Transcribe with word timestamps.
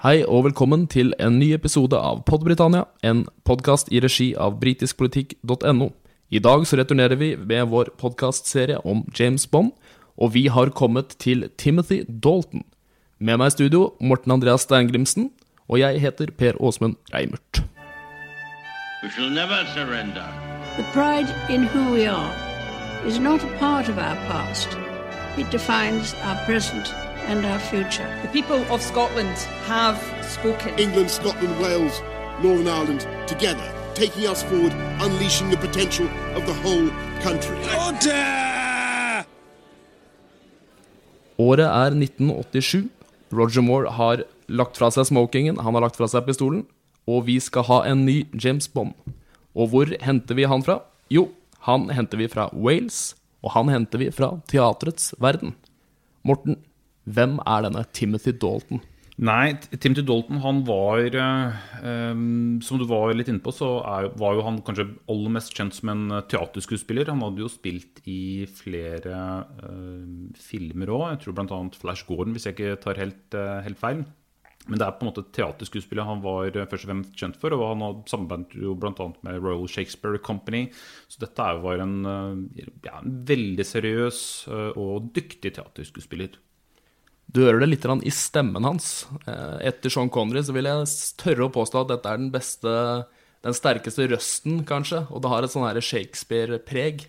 Hei 0.00 0.22
og 0.24 0.46
velkommen 0.46 0.86
til 0.88 1.10
en 1.20 1.34
ny 1.36 1.50
episode 1.52 1.92
av 1.92 2.22
Podbritannia, 2.24 2.86
en 3.04 3.26
podkast 3.44 3.90
i 3.92 3.98
regi 4.00 4.30
av 4.32 4.54
britiskpolitikk.no. 4.62 5.90
I 6.32 6.40
dag 6.40 6.64
så 6.64 6.78
returnerer 6.80 7.20
vi 7.20 7.34
med 7.36 7.68
vår 7.68 7.90
podkastserie 8.00 8.78
om 8.80 9.02
James 9.18 9.44
Bond, 9.44 9.74
og 10.16 10.32
vi 10.38 10.46
har 10.48 10.72
kommet 10.72 11.12
til 11.20 11.50
Timothy 11.60 11.98
Dalton. 12.08 12.64
Med 13.20 13.42
meg 13.42 13.52
i 13.52 13.54
studio 13.58 13.90
Morten 14.00 14.32
Andreas 14.32 14.64
Steingrimsen, 14.64 15.28
og 15.68 15.82
jeg 15.82 16.00
heter 16.00 16.32
Per 16.32 16.56
Åsmund 16.56 16.96
Reimert. 17.12 17.60
We 19.02 19.12
shall 19.12 19.28
never 19.28 19.68
surrender. 19.76 20.24
The 20.80 20.88
pride 20.96 21.28
in 21.52 21.68
who 21.68 21.92
we 21.92 22.08
are 22.08 22.32
is 23.04 23.20
not 23.20 23.44
a 23.44 23.52
part 23.60 23.92
of 23.92 23.98
our 23.98 24.16
past. 24.32 24.78
It 25.36 25.52
defines 25.52 26.16
our 26.24 26.40
present 26.48 26.88
and 27.28 27.44
our 27.44 27.58
future. 27.58 28.08
The 28.22 28.28
people 28.28 28.60
of 28.72 28.82
Scotland 28.82 29.36
have 29.66 29.98
spoken. 30.22 30.78
England, 30.78 31.10
Scotland, 31.10 31.54
Wales, 31.60 32.02
Northern 32.42 32.68
Ireland 32.68 33.06
together, 33.26 33.66
taking 33.94 34.26
us 34.26 34.42
forward, 34.42 34.72
unleashing 35.00 35.50
the 35.50 35.56
potential 35.56 36.06
of 36.36 36.46
the 36.46 36.54
whole 36.62 36.88
country. 37.22 37.56
Året 41.38 41.66
er 41.66 41.96
1987. 41.96 42.88
Roger 43.32 43.62
Moore 43.62 43.90
har 43.90 44.24
lagt 44.48 44.76
fra 44.76 44.90
seg 44.90 45.06
smokingen, 45.08 45.60
han 45.62 45.74
har 45.76 45.84
lagt 45.86 45.96
fra 45.96 46.08
seg 46.10 46.26
pistolen, 46.26 46.64
og 47.08 47.26
vi 47.28 47.38
skal 47.40 47.64
ha 47.70 47.82
en 47.88 48.04
ny 48.04 48.24
James 48.34 48.68
Bond. 48.68 48.92
Og 49.54 49.70
hvor 49.72 49.92
henter 50.02 50.36
vi 50.36 50.48
han 50.50 50.64
fra? 50.66 50.80
Jo, 51.10 51.30
han 51.66 51.88
henter 51.94 52.20
vi 52.20 52.28
fra 52.28 52.48
Wales, 52.52 53.14
og 53.40 53.54
han 53.56 53.70
henter 53.72 54.02
vi 54.02 54.10
fra 54.14 54.34
teatrets 54.50 55.14
verden. 55.22 55.54
Morten, 56.26 56.58
hvem 57.08 57.38
er 57.48 57.66
denne 57.66 57.84
Timothy 57.96 58.34
Dalton? 58.36 58.82
Nei, 59.20 59.52
Timothy 59.76 60.00
Dalton 60.08 60.38
han 60.40 60.62
var 60.64 61.02
eh, 61.04 62.12
Som 62.64 62.80
du 62.80 62.86
var 62.88 63.12
litt 63.12 63.28
inne 63.28 63.42
på, 63.44 63.52
så 63.52 63.68
er, 63.84 64.08
var 64.20 64.38
jo 64.38 64.46
han 64.46 64.62
kanskje 64.64 64.86
aller 65.12 65.34
mest 65.34 65.52
kjent 65.56 65.76
som 65.76 65.92
en 65.92 66.06
eh, 66.16 66.24
teaterskuespiller. 66.30 67.10
Han 67.12 67.20
hadde 67.26 67.44
jo 67.44 67.50
spilt 67.52 68.00
i 68.08 68.46
flere 68.48 69.20
eh, 69.60 70.32
filmer 70.40 70.94
òg. 70.96 71.04
Jeg 71.10 71.22
tror 71.26 71.36
bl.a. 71.36 71.60
Flash 71.82 72.08
Gordon, 72.08 72.32
hvis 72.36 72.48
jeg 72.48 72.56
ikke 72.56 72.80
tar 72.86 73.02
helt, 73.02 73.36
eh, 73.36 73.60
helt 73.68 73.82
feil. 73.82 74.02
Men 74.70 74.80
det 74.80 74.86
er 74.86 74.96
på 74.96 75.04
en 75.04 75.10
måte 75.10 75.28
teaterskuespillet 75.36 76.06
han 76.06 76.24
var 76.24 76.56
først 76.56 76.84
og 76.86 76.92
fremst 76.94 77.20
kjent 77.20 77.36
for. 77.40 77.52
Og 77.56 77.74
han 77.74 77.84
har 77.84 78.02
samarbeidet 78.08 78.64
jo 78.64 78.76
bl.a. 78.80 79.12
med 79.26 79.40
Royal 79.44 79.68
Shakespeare 79.68 80.20
Company. 80.24 80.68
Så 81.12 81.20
dette 81.26 81.52
var 81.60 81.84
en, 81.84 81.98
ja, 82.56 83.00
en 83.00 83.18
veldig 83.28 83.66
seriøs 83.68 84.22
og 84.76 85.10
dyktig 85.16 85.58
teaterskuespiller. 85.58 86.38
Du 87.30 87.44
hører 87.44 87.62
det 87.62 87.68
litt 87.70 87.86
i 88.06 88.10
stemmen 88.14 88.64
hans. 88.66 89.06
Eh, 89.26 89.68
Etter 89.70 89.92
Sean 89.92 90.10
Connery 90.10 90.42
så 90.42 90.54
vil 90.56 90.66
jeg 90.66 90.90
tørre 91.20 91.46
å 91.46 91.54
påstå 91.54 91.84
at 91.84 91.92
dette 91.92 92.10
er 92.10 92.18
den 92.18 92.32
beste, 92.34 92.72
den 93.46 93.56
sterkeste 93.56 94.08
røsten, 94.10 94.64
kanskje. 94.66 95.04
Og 95.10 95.22
det 95.22 95.30
har 95.30 95.46
et 95.46 95.52
sånn 95.52 95.68
Shakespeare-preg. 95.84 97.06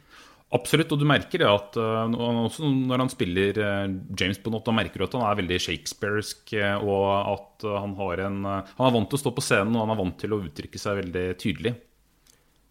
Absolutt, 0.52 0.92
og 0.92 1.00
du 1.00 1.06
merker 1.08 1.40
det 1.40 1.48
at 1.48 1.78
han- 1.80 2.14
også 2.20 2.68
når 2.68 2.98
han 3.00 3.10
spiller 3.10 3.56
uh, 3.58 3.88
James 4.20 4.38
Bond, 4.38 4.58
at 4.60 4.66
da 4.68 4.74
merker 4.76 5.00
du 5.00 5.06
at 5.06 5.14
han 5.16 5.24
er 5.24 5.40
veldig 5.40 5.60
shakespearsk, 5.64 6.52
og 6.84 7.08
at 7.32 7.64
han 7.64 7.96
en 8.20 8.44
Han 8.44 8.88
er 8.88 8.92
vant 8.92 9.10
til 9.10 9.18
å 9.18 9.22
stå 9.24 9.32
på 9.32 9.42
scenen, 9.46 9.74
og 9.78 9.88
han 9.88 9.96
er 9.96 10.04
vant 10.04 10.18
til 10.20 10.36
å 10.36 10.42
uttrykke 10.44 10.78
seg 10.78 11.00
veldig 11.06 11.26
tydelig. 11.40 11.74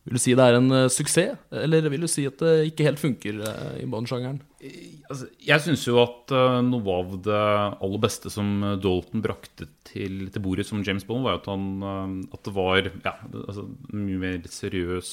Vil 0.01 0.17
du 0.17 0.23
si 0.23 0.33
det 0.33 0.45
er 0.47 0.57
en 0.57 0.73
uh, 0.73 0.87
suksess, 0.89 1.37
eller 1.53 1.85
vil 1.93 2.07
du 2.07 2.09
si 2.09 2.25
at 2.29 2.41
det 2.41 2.71
ikke 2.71 2.87
helt 2.87 3.03
funker 3.03 3.43
uh, 3.45 3.75
i 3.77 3.85
Bond-sjangeren? 3.85 4.39
Altså, 5.11 5.27
jeg 5.45 5.65
syns 5.65 5.83
jo 5.85 5.99
at 6.01 6.33
uh, 6.33 6.61
noe 6.65 6.95
av 6.95 7.13
det 7.25 7.41
aller 7.85 8.01
beste 8.01 8.33
som 8.33 8.49
Dalton 8.81 9.21
brakte 9.25 9.69
til, 9.91 10.25
til 10.33 10.45
bordet 10.45 10.65
som 10.69 10.81
James 10.87 11.05
Bond, 11.05 11.27
var 11.29 11.41
at, 11.43 11.51
han, 11.53 12.25
at 12.33 12.41
det 12.49 12.55
var 12.57 12.89
ja, 12.89 13.13
altså, 13.43 13.67
en 13.93 14.07
mye 14.07 14.23
mer 14.23 14.49
seriøs 14.49 15.13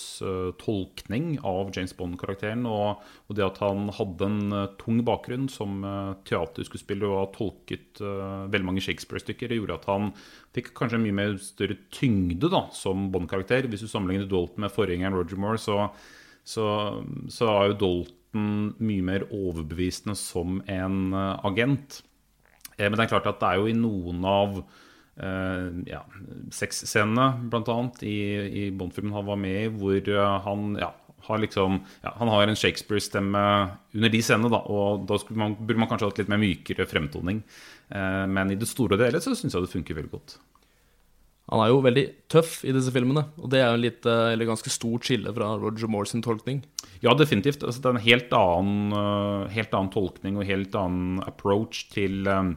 tolkning 0.62 1.36
av 1.44 1.74
James 1.76 1.96
Bond-karakteren. 1.98 2.64
Og, 2.70 3.04
og 3.28 3.40
det 3.40 3.48
at 3.48 3.60
han 3.64 3.90
hadde 3.98 4.32
en 4.32 4.58
tung 4.80 5.02
bakgrunn 5.08 5.50
som 5.52 5.82
teaterskuespiller 6.30 7.10
og 7.10 7.22
har 7.24 7.32
tolket 7.36 8.04
veldig 8.04 8.70
mange 8.70 8.86
Shakespeare-stykker, 8.86 9.58
gjorde 9.58 9.82
at 9.82 9.90
han 9.90 10.12
fikk 10.58 10.74
kanskje 10.78 11.00
mye 11.02 11.16
mer 11.16 11.38
større 11.42 11.80
tyngde 11.94 12.52
da, 12.52 12.66
som 12.76 13.08
Bond-karakter. 13.14 13.70
Hvis 13.72 13.86
du 13.86 13.92
sammenligner 13.92 14.30
Dalton 14.30 14.66
med 14.66 14.74
forgjengeren 14.74 15.16
Roger 15.18 15.40
Moore, 15.42 15.62
så 15.62 15.88
så, 16.48 16.66
så 17.28 17.48
er 17.52 17.72
jo 17.72 17.80
Dalton 17.82 18.74
mye 18.80 19.04
mer 19.04 19.26
overbevisende 19.34 20.16
som 20.20 20.62
en 20.72 21.14
eh, 21.16 21.46
agent. 21.48 22.02
Eh, 22.78 22.88
Men 22.88 22.96
det 22.96 23.08
er 23.08 23.16
klart 23.16 23.28
at 23.28 23.42
det 23.42 23.50
er 23.50 23.60
jo 23.60 23.68
i 23.68 23.76
noen 23.76 24.24
av 24.28 24.62
eh, 24.62 25.66
ja, 25.90 26.04
sexscenene, 26.54 27.28
annet, 27.52 28.04
i, 28.08 28.18
i 28.62 28.64
Bond-filmen 28.72 29.16
han 29.18 29.28
var 29.28 29.42
med 29.42 29.60
i, 29.66 29.74
hvor 29.76 29.98
eh, 30.00 30.38
han 30.48 30.78
ja, 30.80 30.94
har 31.28 31.40
liksom 31.42 31.80
ja, 32.04 32.14
Han 32.20 32.30
har 32.32 32.48
en 32.48 32.56
Shakespeare-stemme 32.56 33.42
under 33.96 34.10
de 34.14 34.22
scenene, 34.22 34.52
da, 34.54 34.62
og 34.70 35.08
da 35.10 35.18
man, 35.36 35.56
burde 35.60 35.82
man 35.82 35.90
kanskje 35.90 36.12
hatt 36.12 36.22
litt 36.22 36.30
mer 36.32 36.42
mykere 36.42 36.88
fremtoning. 36.88 37.42
Eh, 37.90 38.26
Men 38.28 38.52
i 38.52 38.60
det 38.60 38.70
store 38.70 38.96
og 38.96 39.04
hele 39.06 39.24
så 39.24 39.36
syns 39.36 39.56
jeg 39.58 39.66
det 39.66 39.74
funker 39.74 39.98
veldig 39.98 40.14
godt. 40.14 40.38
Han 41.48 41.62
er 41.64 41.70
jo 41.72 41.80
veldig 41.80 42.04
tøff 42.28 42.58
i 42.68 42.74
disse 42.76 42.92
filmene, 42.92 43.24
og 43.40 43.48
det 43.54 43.62
er 43.62 43.70
jo 43.70 43.78
en 43.78 43.84
litt, 43.86 44.06
eh, 44.06 44.34
eller 44.34 44.50
ganske 44.50 44.72
stort 44.72 45.08
skille 45.08 45.32
fra 45.32 45.54
Roger 45.56 45.88
Moore 45.88 46.10
sin 46.10 46.24
tolkning. 46.24 46.62
Ja, 47.00 47.14
definitivt. 47.16 47.64
Altså, 47.64 47.80
det 47.80 47.88
er 47.88 47.96
en 47.96 48.08
helt 48.08 48.34
annen, 48.36 48.92
eh, 48.92 49.54
helt 49.56 49.72
annen 49.72 49.94
tolkning 49.94 50.36
og 50.36 50.48
helt 50.50 50.76
annen 50.76 51.24
approach 51.24 51.88
til, 51.94 52.28
eh, 52.28 52.54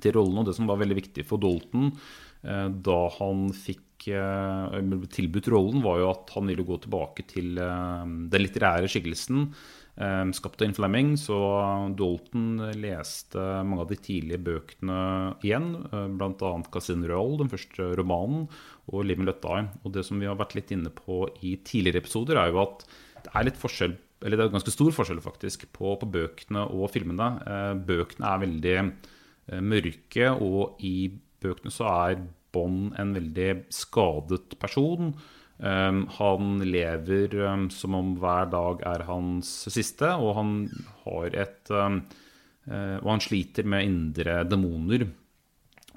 til 0.00 0.12
rollen. 0.12 0.38
Og 0.38 0.46
det 0.46 0.56
som 0.56 0.66
var 0.66 0.76
veldig 0.76 1.00
viktig 1.00 1.24
for 1.24 1.38
Dalton 1.38 1.92
da 2.38 3.08
han 3.18 3.48
fikk 3.50 3.80
tilbudt 4.04 5.50
rollen, 5.52 5.82
var 5.84 6.00
jo 6.00 6.12
at 6.12 6.30
han 6.36 6.48
ville 6.50 6.66
gå 6.66 6.78
tilbake 6.84 7.26
til 7.28 7.58
eh, 7.58 8.06
den 8.32 8.44
litterære 8.44 8.88
skikkelsen 8.90 9.48
eh, 9.98 10.24
skapt 10.38 10.62
av 10.62 10.68
Ian 10.68 10.76
Fleming. 10.76 11.12
Så 11.20 11.36
Dalton 11.98 12.62
leste 12.78 13.38
mange 13.66 13.84
av 13.84 13.92
de 13.92 14.00
tidlige 14.00 14.40
bøkene 14.46 15.00
igjen, 15.46 15.70
eh, 15.90 16.08
bl.a. 16.14 16.32
'Casino 16.70 17.10
Royal', 17.10 17.38
den 17.42 17.52
første 17.52 17.92
romanen, 17.98 18.48
og 18.88 19.04
'Live 19.04 19.20
and 19.24 19.28
Let. 19.28 19.44
Og 19.84 19.92
det 19.92 20.06
som 20.06 20.20
vi 20.20 20.26
har 20.30 20.38
vært 20.38 20.56
litt 20.58 20.72
inne 20.72 20.90
på 20.90 21.26
i 21.42 21.56
tidligere 21.56 22.04
episoder, 22.04 22.38
er 22.38 22.52
jo 22.52 22.62
at 22.64 22.86
det 23.24 23.34
er 23.34 23.50
litt 23.50 23.58
forskjell 23.60 23.98
eller 24.24 24.38
det 24.38 24.48
er 24.48 24.54
ganske 24.54 24.74
stor 24.74 24.90
forskjell 24.94 25.20
faktisk 25.22 25.68
på, 25.74 25.92
på 26.00 26.08
bøkene 26.10 26.64
og 26.74 26.90
filmene. 26.90 27.28
Eh, 27.46 27.74
bøkene 27.86 28.32
er 28.32 28.42
veldig 28.42 28.74
eh, 28.80 29.60
mørke, 29.62 30.32
og 30.42 30.82
i 30.82 31.10
bøkene 31.42 31.70
så 31.70 31.86
er 31.92 32.24
Bond 32.54 32.94
en 32.98 33.14
veldig 33.16 33.50
skadet 33.74 34.56
person. 34.60 35.12
Um, 35.58 36.04
han 36.14 36.60
lever 36.62 37.34
um, 37.42 37.66
som 37.74 37.96
om 37.98 38.12
hver 38.22 38.46
dag 38.52 38.82
er 38.86 39.02
hans 39.08 39.48
siste, 39.74 40.12
og 40.14 40.36
han 40.38 40.52
har 41.02 41.34
et 41.34 41.72
um, 41.74 41.98
uh, 42.70 42.98
Og 43.02 43.08
han 43.16 43.24
sliter 43.24 43.66
med 43.66 43.88
indre 43.88 44.44
demoner. 44.46 45.08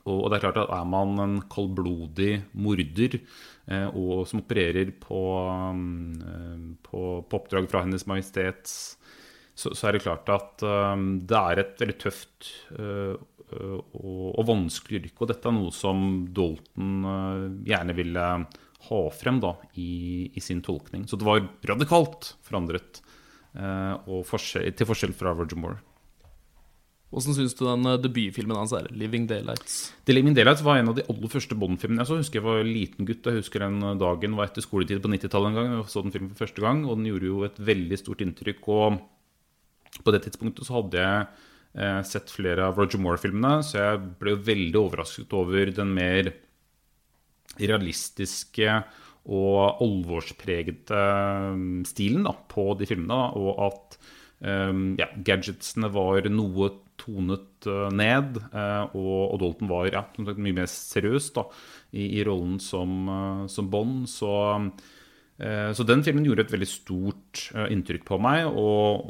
Og 0.02 0.24
og 0.24 0.32
det 0.32 0.40
er 0.40 0.46
klart 0.48 0.64
at 0.64 0.74
er 0.74 0.88
man 0.90 1.20
en 1.22 1.36
kaldblodig 1.46 2.32
morder 2.58 3.20
uh, 3.22 3.90
og 3.94 4.26
som 4.26 4.42
opererer 4.42 4.90
på, 4.98 5.22
på, 6.90 7.04
på 7.22 7.38
oppdrag 7.38 7.70
fra 7.70 7.86
Hennes 7.86 8.08
Majestet, 8.10 8.74
så, 9.62 9.76
så 9.76 9.88
er 9.88 9.94
det 9.94 10.06
klart 10.08 10.30
at 10.34 10.64
um, 10.66 11.20
det 11.28 11.38
er 11.38 11.62
et 11.62 11.82
veldig 11.84 11.98
tøft 12.02 12.50
eh, 12.80 13.14
og, 13.52 14.26
og 14.40 14.48
vanskelig 14.48 15.04
yrke. 15.04 15.20
Og 15.20 15.32
dette 15.32 15.50
er 15.50 15.56
noe 15.56 15.74
som 15.76 16.04
Dalton 16.36 17.08
eh, 17.12 17.46
gjerne 17.72 17.96
ville 17.98 18.28
ha 18.88 19.04
frem 19.14 19.40
da, 19.44 19.54
i, 19.78 20.32
i 20.34 20.42
sin 20.44 20.64
tolkning. 20.66 21.06
Så 21.08 21.20
det 21.20 21.28
var 21.28 21.44
radikalt 21.70 22.34
forandret, 22.46 23.02
eh, 23.54 23.96
og 24.08 24.26
forskjell, 24.30 24.72
til 24.74 24.90
forskjell 24.90 25.16
fra 25.18 25.36
Roger 25.38 25.60
Moore. 25.62 25.82
Hvordan 27.12 27.36
syns 27.36 27.54
du 27.60 27.66
den 27.68 27.88
eh, 27.92 28.00
debutfilmen 28.00 28.56
hans 28.56 28.74
er, 28.78 28.88
'Living 28.96 29.28
Daylights'? 29.28 29.92
The 30.08 30.16
Living 30.16 30.36
Daylights 30.38 30.64
var 30.64 30.80
en 30.80 30.94
av 30.94 30.98
de 30.98 31.06
aller 31.12 31.32
første 31.32 31.58
Bond-filmene 31.60 32.06
jeg 32.06 32.10
så. 32.10 32.20
Husker 32.24 32.40
jeg 32.40 32.48
var 32.48 32.64
liten 32.68 33.08
gutt. 33.08 33.28
Jeg 33.28 33.44
husker 33.44 33.66
den 33.66 33.84
dagen 34.00 34.38
var 34.40 34.48
etter 34.48 34.64
skoletid 34.64 35.04
på 35.04 35.12
90-tallet 35.12 35.52
en 35.52 35.60
gang. 35.60 35.74
Jeg 35.76 35.92
så 35.92 36.06
den 36.06 36.16
filmen 36.16 36.32
for 36.32 36.46
første 36.46 36.64
gang, 36.64 36.86
og 36.88 36.98
den 36.98 37.12
gjorde 37.12 37.28
jo 37.28 37.44
et 37.48 37.60
veldig 37.60 38.00
stort 38.00 38.24
inntrykk. 38.24 38.70
Og 38.72 39.02
på 40.06 40.14
det 40.16 40.24
tidspunktet 40.24 40.66
så 40.66 40.80
hadde 40.80 41.04
jeg 41.04 41.26
eh, 41.28 41.50
sett 42.04 42.32
flere 42.34 42.66
av 42.68 42.80
Roger 42.80 43.00
Moore-filmene, 43.00 43.62
så 43.64 43.78
jeg 43.80 44.00
ble 44.20 44.36
veldig 44.44 44.76
overrasket 44.76 45.32
over 45.38 45.72
den 45.72 45.94
mer 45.96 46.28
realistiske 47.62 48.76
og 49.32 49.82
alvorspregede 49.86 51.02
um, 51.54 51.82
stilen 51.88 52.26
da, 52.28 52.34
på 52.52 52.72
de 52.80 52.88
filmene. 52.90 53.20
Og 53.40 53.62
at 53.68 54.00
um, 54.44 54.96
ja, 55.00 55.08
gadgetsene 55.16 55.92
var 55.94 56.28
noe 56.34 56.72
tonet 57.02 57.70
ned. 57.96 58.38
og, 58.94 59.22
og 59.32 59.38
Dalton 59.42 59.70
var 59.72 59.88
ja, 59.94 60.04
mye 60.18 60.58
mer 60.60 60.68
seriøs 60.70 61.32
da, 61.38 61.48
i, 61.94 62.18
i 62.20 62.26
rollen 62.28 62.60
som, 62.62 63.08
som 63.50 63.70
Bond. 63.74 64.10
Så 64.12 64.34
Eh, 64.68 65.01
Så 65.42 65.86
den 65.88 66.04
filmen 66.06 66.26
gjorde 66.28 66.44
et 66.46 66.52
veldig 66.54 66.70
stort 66.70 67.48
eh, 67.56 67.72
inntrykk 67.74 68.06
på 68.08 68.18
meg. 68.22 68.46
Og, 68.46 69.10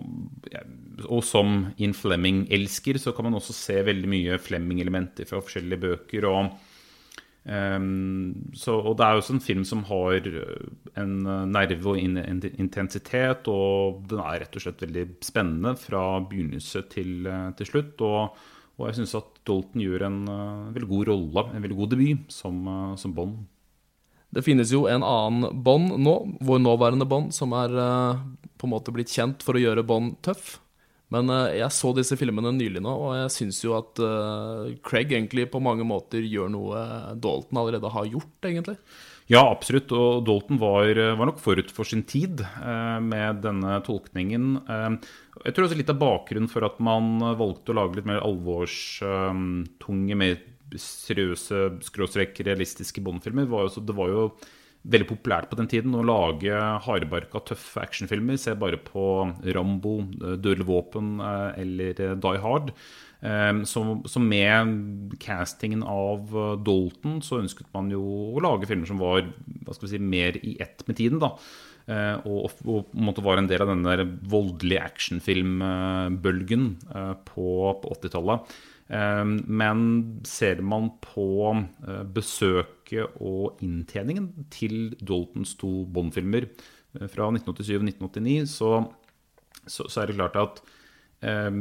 og 1.07 1.23
som 1.27 1.71
Ian 1.75 1.95
Flemming-elsker 1.97 2.99
så 3.01 3.13
kan 3.15 3.27
man 3.27 3.39
også 3.39 3.55
se 3.57 3.79
veldig 3.87 4.11
mye 4.11 4.37
Flemming-elementer 4.41 5.27
fra 5.29 5.41
forskjellige 5.43 5.81
bøker. 5.81 6.27
og 6.29 6.53
um, 7.43 8.31
så, 8.55 8.77
og 8.77 8.95
det 8.99 9.07
er 9.07 9.19
også 9.19 9.35
en 9.35 9.43
film 9.43 9.65
som 9.67 9.83
har 9.89 10.29
eh, 10.29 10.65
en 11.01 11.13
eh, 11.25 11.45
nerve 11.51 11.93
og 11.93 11.99
in, 11.99 12.17
intensitet, 12.51 13.49
og 13.51 14.03
den 14.09 14.23
er 14.23 14.43
rett 14.45 14.55
og 14.55 14.65
slett 14.65 14.83
veldig 14.85 15.07
spennende 15.25 15.75
fra 15.79 16.05
begynnelse 16.21 16.85
til, 16.93 17.25
eh, 17.27 17.47
til 17.59 17.71
slutt. 17.73 18.05
Og, 18.07 18.43
og 18.77 18.87
jeg 18.87 19.01
syns 19.01 19.17
at 19.19 19.41
Dalton 19.45 19.83
gjør 19.83 20.07
en 20.07 20.21
veldig 20.73 20.89
god 20.89 21.09
rolle, 21.11 21.49
en 21.51 21.65
veldig 21.65 21.81
god 21.81 21.91
debut, 21.91 22.29
som, 22.33 22.63
som 22.97 23.13
Bond. 23.17 23.41
Det 24.31 24.43
finnes 24.45 24.71
jo 24.71 24.85
en 24.87 25.03
annen 25.03 25.61
Bond 25.63 25.97
nå, 25.99 26.15
vår 26.39 26.61
nåværende 26.63 27.07
Bond, 27.09 27.33
som 27.35 27.55
er 27.57 27.75
uh, 27.75 28.21
på 28.57 28.67
en 28.67 28.73
måte 28.73 28.93
blitt 28.95 29.11
kjent 29.11 29.43
for 29.43 29.57
å 29.57 29.63
gjøre 29.63 29.85
Bond 29.87 30.17
tøff. 30.25 30.55
Men 31.11 31.27
uh, 31.27 31.51
jeg 31.51 31.67
så 31.75 31.91
disse 31.97 32.15
filmene 32.19 32.53
nylig 32.55 32.83
nå, 32.83 32.91
og 32.91 33.15
jeg 33.19 33.35
syns 33.35 33.61
jo 33.65 33.75
at 33.79 33.99
uh, 33.99 34.71
Craig 34.87 35.11
egentlig 35.11 35.49
på 35.51 35.63
mange 35.63 35.87
måter 35.87 36.23
gjør 36.23 36.51
noe 36.53 36.83
Dalton 37.19 37.59
allerede 37.59 37.91
har 37.91 38.11
gjort, 38.13 38.37
egentlig. 38.47 38.79
Ja, 39.31 39.45
absolutt. 39.47 39.91
Og 39.95 40.25
Dalton 40.27 40.59
var, 40.59 40.91
var 41.15 41.29
nok 41.29 41.39
forut 41.39 41.71
for 41.71 41.87
sin 41.87 42.03
tid 42.07 42.41
eh, 42.43 42.99
med 43.03 43.41
denne 43.45 43.77
tolkningen. 43.85 44.57
Eh, 44.65 44.89
jeg 45.45 45.55
tror 45.55 45.67
også 45.67 45.77
litt 45.79 45.93
av 45.93 46.01
bakgrunnen 46.01 46.51
for 46.51 46.67
at 46.67 46.81
man 46.83 47.21
valgte 47.39 47.71
å 47.71 47.77
lage 47.79 47.99
litt 47.99 48.09
mer 48.09 48.23
alvorstunge, 48.25 50.17
mer 50.19 50.35
seriøse, 50.79 51.67
skråstrek 51.87 52.39
realistiske 52.45 53.03
Bond-filmer, 53.03 53.49
det 53.81 53.95
var 53.97 54.11
jo 54.11 54.25
veldig 54.81 55.07
populært 55.11 55.49
på 55.51 55.57
den 55.59 55.69
tiden 55.69 55.93
å 55.93 56.05
lage 56.05 56.57
hardbarka, 56.85 57.43
tøffe 57.45 57.83
actionfilmer. 57.83 58.39
Se 58.41 58.55
bare 58.57 58.79
på 58.81 59.03
Rambo, 59.53 59.99
Dødelig 60.17 60.67
våpen 60.67 61.19
eller 61.21 61.93
Die 62.17 62.41
Hard. 62.41 62.71
Så, 63.21 64.21
med 64.23 65.17
castingen 65.21 65.83
av 65.85 66.33
Dalton 66.65 67.19
så 67.21 67.43
ønsket 67.43 67.69
man 67.75 67.91
jo 67.93 68.01
å 68.33 68.41
lage 68.41 68.69
filmer 68.69 68.89
som 68.89 69.01
var 69.01 69.27
hva 69.61 69.75
skal 69.75 69.85
vi 69.85 69.91
si, 69.93 70.01
mer 70.01 70.39
i 70.41 70.55
ett 70.63 70.81
med 70.87 70.97
tiden. 70.97 71.21
da. 71.21 71.35
Og, 72.25 72.49
og, 72.65 72.89
og 72.95 73.21
være 73.21 73.43
en 73.43 73.51
del 73.51 73.61
av 73.61 73.69
den 73.69 73.85
der 73.85 74.03
voldelige 74.31 74.81
actionfilmbølgen 74.89 76.67
på, 77.29 77.47
på 77.83 77.95
80-tallet. 77.99 78.57
Men 78.91 79.83
ser 80.27 80.59
man 80.67 80.89
på 80.99 81.53
besøket 82.11 83.13
og 83.23 83.61
inntjeningen 83.63 84.49
til 84.51 84.97
Daltons 84.99 85.53
to 85.61 85.85
Bond-filmer 85.87 86.49
fra 86.91 87.29
1987 87.31 87.77
og 87.77 87.85
1989, 87.87 88.51
så, 88.51 88.71
så, 89.65 89.87
så, 89.87 90.01
er 90.01 90.11
det 90.11 90.17
klart 90.17 90.37
at 90.39 90.61
eh, 91.23 91.51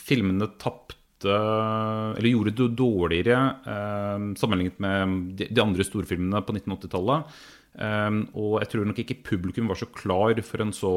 filmene 0.00 0.50
tapte 0.60 0.96
Eller 2.16 2.30
gjorde 2.30 2.54
det 2.56 2.68
dårligere 2.78 3.38
eh, 3.68 4.26
sammenlignet 4.40 4.78
med 4.82 5.16
de, 5.38 5.50
de 5.50 5.62
andre 5.62 5.84
storfilmene 5.86 6.42
på 6.46 6.56
1980-tallet. 6.56 7.36
Eh, 7.86 8.16
og 8.40 8.56
jeg 8.62 8.72
tror 8.72 8.88
nok 8.88 9.02
ikke 9.04 9.20
publikum 9.28 9.70
var 9.70 9.78
så 9.78 9.90
klar 9.94 10.40
for 10.46 10.64
en 10.64 10.74
så 10.74 10.94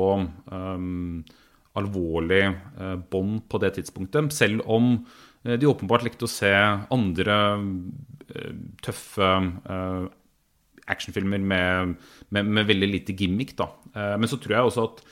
alvorlig 1.74 2.44
bånd 3.10 3.46
på 3.50 3.60
det 3.62 3.74
tidspunktet. 3.80 4.34
Selv 4.34 4.62
om 4.70 5.00
de 5.44 5.68
åpenbart 5.70 6.06
likte 6.06 6.28
å 6.28 6.32
se 6.32 6.52
andre 6.94 7.38
tøffe 8.84 9.32
actionfilmer 10.90 11.40
med, 11.40 11.98
med, 12.34 12.48
med, 12.48 12.68
veldig 12.70 12.90
lite 12.90 13.16
gimmick. 13.20 13.52
Da. 13.60 13.68
Men 14.18 14.30
så 14.32 14.40
tror 14.40 14.56
jeg 14.56 14.70
også 14.70 14.88
at 14.88 15.04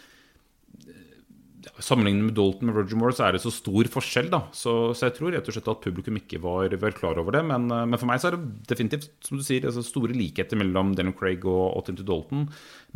sammenlignet 1.81 2.27
med 2.27 2.35
Dalton 2.37 2.69
med 2.69 2.77
Roger 2.77 2.97
Moore 2.97 3.15
så 3.15 3.25
er 3.27 3.35
det 3.35 3.41
så 3.43 3.51
stor 3.53 3.87
forskjell. 3.93 4.29
da 4.31 4.41
Så, 4.55 4.93
så 4.97 5.07
jeg 5.07 5.17
tror 5.17 5.33
rett 5.35 5.47
og 5.47 5.55
slett 5.55 5.69
at 5.71 5.83
publikum 5.83 6.17
ikke 6.19 6.41
var, 6.41 6.73
var 6.81 6.95
klar 6.97 7.19
over 7.21 7.37
det. 7.37 7.43
Men, 7.47 7.67
men, 7.69 7.97
for 7.97 8.09
meg 8.09 8.21
så 8.21 8.31
er 8.31 8.37
det 8.37 8.69
definitivt 8.71 9.09
som 9.25 9.39
du 9.39 9.45
sier, 9.45 9.65
altså 9.67 9.83
store 9.85 10.15
likheter 10.17 10.59
mellom 10.59 10.95
Daniel 10.97 11.17
Craig 11.17 11.45
og, 11.45 11.63
og 11.77 11.85
Timothy 11.87 12.07
Dalton. 12.07 12.47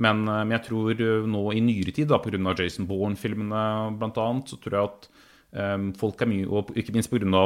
Men, 0.02 0.26
men, 0.28 0.56
jeg 0.58 0.66
tror 0.70 1.06
nå 1.30 1.44
i 1.54 1.64
nyere 1.66 1.96
tid, 1.96 2.10
da 2.12 2.22
pga. 2.24 2.56
Jason 2.56 2.90
Bourne-filmene 2.90 3.66
bl.a., 4.00 4.28
så 4.50 4.60
tror 4.62 4.78
jeg 4.78 4.90
at 4.90 5.10
folk 5.96 6.20
er 6.22 6.28
mye 6.28 6.48
Og 6.52 6.74
ikke 6.76 6.92
minst 6.96 7.12
pga. 7.12 7.44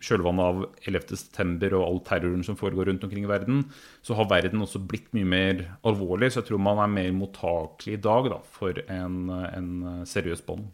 kjølvannet 0.00 0.44
av 0.44 0.62
11.9. 0.88 1.72
og 1.74 1.84
all 1.84 2.00
terroren 2.06 2.44
som 2.46 2.56
foregår 2.56 2.88
rundt 2.88 3.04
omkring 3.04 3.26
i 3.26 3.30
verden, 3.30 3.64
så 4.02 4.16
har 4.16 4.30
verden 4.30 4.64
også 4.64 4.80
blitt 4.80 5.12
mye 5.16 5.28
mer 5.28 5.62
alvorlig. 5.84 6.32
Så 6.32 6.40
jeg 6.40 6.50
tror 6.50 6.62
man 6.64 6.80
er 6.82 6.92
mer 6.92 7.12
mottakelig 7.12 7.98
i 7.98 8.02
dag 8.08 8.30
da, 8.32 8.40
for 8.58 8.80
en, 8.88 9.28
en 9.28 10.04
seriøs 10.08 10.44
bånd. 10.46 10.70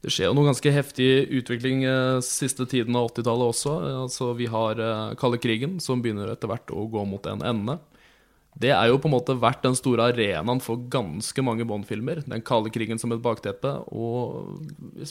Det 0.00 0.08
skjer 0.12 0.30
jo 0.30 0.36
noe 0.36 0.48
ganske 0.48 0.72
heftig 0.72 1.08
utvikling 1.42 1.82
eh, 1.84 2.22
siste 2.24 2.64
tiden 2.68 2.96
av 2.96 3.10
80-tallet 3.10 3.52
også. 3.52 3.72
Altså, 4.06 4.30
vi 4.38 4.46
har 4.48 4.80
eh, 4.80 5.16
kalde 5.20 5.40
krigen, 5.42 5.76
som 5.84 6.00
begynner 6.00 6.32
etter 6.32 6.48
hvert 6.48 6.72
å 6.72 6.86
gå 6.88 7.04
mot 7.08 7.26
en 7.28 7.44
ende. 7.44 7.76
Det 8.60 8.72
er 8.74 8.90
jo 8.90 8.98
på 9.00 9.08
en 9.08 9.14
måte 9.14 9.38
vært 9.40 9.62
den 9.64 9.76
store 9.78 10.10
arenaen 10.10 10.60
for 10.60 10.82
ganske 10.92 11.44
mange 11.44 11.64
Bond-filmer. 11.68 12.20
Den 12.28 12.42
kalde 12.44 12.72
krigen 12.72 13.00
som 13.00 13.14
et 13.14 13.22
bakteppe. 13.24 13.72
Og 13.88 14.60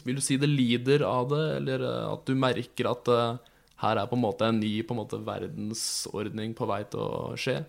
vil 0.06 0.20
du 0.20 0.22
si 0.22 0.38
det 0.38 0.52
lider 0.52 1.02
av 1.08 1.32
det, 1.32 1.46
eller 1.58 1.86
eh, 1.88 2.12
at 2.12 2.30
du 2.30 2.38
merker 2.38 2.92
at 2.92 3.10
uh, 3.10 3.56
her 3.82 3.98
er 3.98 4.12
på 4.12 4.20
en 4.20 4.22
måte 4.22 4.46
en 4.46 4.60
ny 4.62 4.76
på 4.86 4.94
en 4.94 5.02
måte, 5.02 5.22
verdensordning 5.26 6.54
på 6.58 6.68
vei 6.70 6.84
til 6.94 7.02
å 7.02 7.34
skje? 7.40 7.64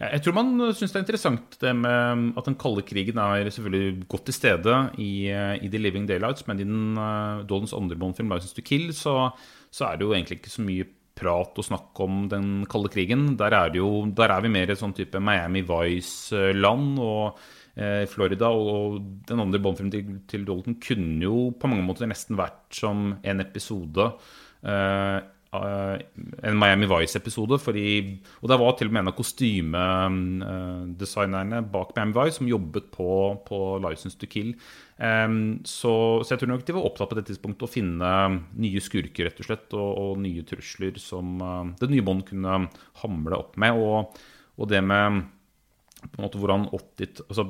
Jeg 0.00 0.22
tror 0.24 0.32
man 0.38 0.54
syns 0.72 0.94
det 0.94 0.96
er 0.96 1.02
interessant 1.02 1.56
det 1.60 1.74
med 1.76 2.30
at 2.40 2.46
den 2.48 2.56
kalde 2.56 2.80
krigen 2.88 3.18
er 3.20 3.50
selvfølgelig 3.52 4.06
godt 4.08 4.30
til 4.30 4.36
stede 4.38 4.76
i, 4.96 5.28
i 5.28 5.68
The 5.68 5.82
Living 5.82 6.06
Daylights, 6.08 6.46
men 6.48 6.62
i 6.62 6.64
den 6.64 6.96
uh, 6.96 7.44
Dolans 7.44 7.76
andre 7.76 8.00
Bond-film, 8.00 8.32
'License 8.32 8.56
to 8.56 8.64
Kill', 8.64 8.94
så, 8.96 9.34
så, 9.68 9.90
er 9.90 10.00
det 10.00 10.08
jo 10.08 10.16
egentlig 10.16 10.40
ikke 10.40 10.54
så 10.56 10.64
mye 10.64 10.88
prat 11.20 11.58
og 11.60 11.66
snakk 11.66 12.00
om 12.02 12.24
den 12.32 12.50
kalde 12.70 12.90
krigen. 12.92 13.34
Der 13.40 13.54
er, 13.56 13.72
jo, 13.76 14.06
der 14.16 14.34
er 14.34 14.44
vi 14.44 14.52
mer 14.52 14.72
et 14.72 14.80
sånn 14.80 14.96
type 14.96 15.20
Miami 15.22 15.62
Vice-land. 15.68 17.00
og 17.04 17.40
eh, 17.76 18.06
Florida 18.10 18.50
og 18.50 19.00
den 19.28 19.42
andre 19.42 19.60
Bond-filmen 19.62 19.92
til, 19.94 20.14
til 20.30 20.46
Dalton 20.48 20.80
kunne 20.82 21.26
jo 21.26 21.50
på 21.56 21.70
mange 21.70 21.86
måter 21.86 22.10
nesten 22.10 22.38
vært 22.40 22.64
som 22.80 23.12
en 23.20 23.44
episode 23.44 24.08
eh, 24.64 25.18
en 25.50 26.54
Miami 26.58 26.86
Vice-episode. 26.86 27.58
Og 27.58 28.48
det 28.50 28.58
var 28.62 28.72
til 28.78 28.86
og 28.86 28.92
med 28.94 29.02
en 29.02 29.10
av 29.10 29.16
kostymedesignerne 29.18 31.58
uh, 31.58 31.68
bak 31.72 31.88
Miami 31.96 32.14
Vice 32.14 32.36
som 32.38 32.50
jobbet 32.50 32.86
på, 32.94 33.10
på 33.48 33.58
License 33.82 34.16
to 34.20 34.26
Kill. 34.30 34.50
Um, 34.96 35.58
så, 35.66 35.92
så, 36.22 36.30
jeg 36.34 36.40
tror 36.42 36.52
nok 36.52 36.66
de 36.68 36.76
var 36.76 36.86
opptatt 36.86 37.10
på 37.10 37.18
det 37.18 37.26
tidspunktet 37.30 37.66
å 37.66 37.72
finne 37.72 38.10
nye 38.62 38.80
skurker 38.84 39.22
rett 39.26 39.40
og 39.42 39.46
slett, 39.48 39.68
og, 39.74 39.90
og 39.90 40.12
nye 40.22 40.42
trusler 40.46 40.94
som 41.02 41.26
uh, 41.42 41.66
det 41.80 41.90
nye 41.90 42.06
Bond 42.06 42.22
kunne 42.30 42.52
hamle 43.02 43.34
opp 43.40 43.52
med. 43.60 43.72
Og, 43.74 43.96
og 44.60 44.64
det 44.70 44.82
med 44.86 45.04
på 46.00 46.16
en 46.16 46.24
måte 46.24 46.40
hvordan 46.40 46.62
80 46.72 47.26
altså, 47.26 47.44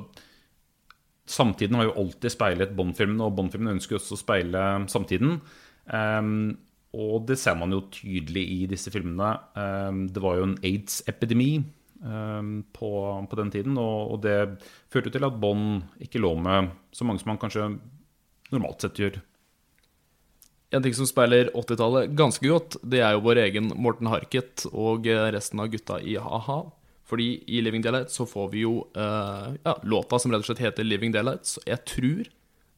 Samtiden 1.31 1.77
har 1.77 1.85
jo 1.85 1.99
alltid 2.01 2.31
speilet 2.33 2.73
Bond-filmene, 2.75 3.23
og 3.23 3.35
Bond-filmene 3.37 3.75
ønsker 3.77 3.95
også 3.95 4.13
å 4.17 4.19
speile 4.19 4.61
samtiden. 4.91 5.31
Um, 5.85 6.57
og 6.91 7.23
det 7.29 7.37
ser 7.39 7.55
man 7.55 7.71
jo 7.71 7.85
tydelig 7.93 8.43
i 8.51 8.59
disse 8.71 8.91
filmene. 8.91 9.31
Ehm, 9.55 10.05
det 10.11 10.23
var 10.23 10.37
jo 10.37 10.49
en 10.49 10.57
aids-epidemi 10.59 11.51
ehm, 12.03 12.53
på, 12.75 12.91
på, 13.31 13.39
den 13.39 13.51
tiden, 13.53 13.77
og, 13.79 14.15
og 14.15 14.21
det 14.25 14.37
førte 14.91 15.13
til 15.13 15.27
at 15.27 15.39
Bond 15.39 15.85
ikke 16.03 16.19
lå 16.19 16.33
med 16.35 16.73
så 16.91 17.07
mange 17.07 17.23
som 17.23 17.31
han 17.31 17.39
kanskje 17.41 17.69
normalt 18.51 18.83
sett 18.83 18.99
gjør. 18.99 19.21
En 20.71 20.83
ting 20.83 20.95
som 20.95 21.07
speiler 21.07 21.49
80-tallet 21.55 22.11
ganske 22.15 22.47
godt, 22.47 22.77
det 22.83 23.01
er 23.03 23.15
jo 23.15 23.25
vår 23.25 23.41
egen 23.47 23.71
Morten 23.75 24.07
Harket 24.11 24.67
og 24.71 25.07
resten 25.35 25.59
av 25.59 25.71
gutta 25.71 25.99
i 25.99 26.15
a-ha. 26.19 26.61
Fordi 27.11 27.41
i 27.51 27.59
Living 27.59 27.83
Daylight 27.83 28.11
så 28.11 28.23
får 28.27 28.53
vi 28.53 28.61
jo 28.63 28.85
eh, 28.95 29.47
ja, 29.65 29.73
låta 29.83 30.19
som 30.19 30.31
rett 30.31 30.45
og 30.45 30.47
slett 30.47 30.63
heter 30.63 30.87
Living 30.87 31.11
Daylights. 31.11 31.57
Jeg 31.67 31.83
tror 31.83 32.29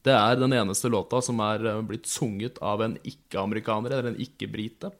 det 0.04 0.12
er 0.12 0.36
den 0.36 0.52
eneste 0.52 0.90
låta 0.92 1.22
som 1.24 1.40
er 1.44 1.64
eh, 1.70 1.80
blitt 1.86 2.08
sunget 2.10 2.60
av 2.64 2.82
en 2.84 2.98
ikke-amerikaner, 3.08 3.94
eller 3.94 4.12
en 4.12 4.20
ikke-brite. 4.20 4.92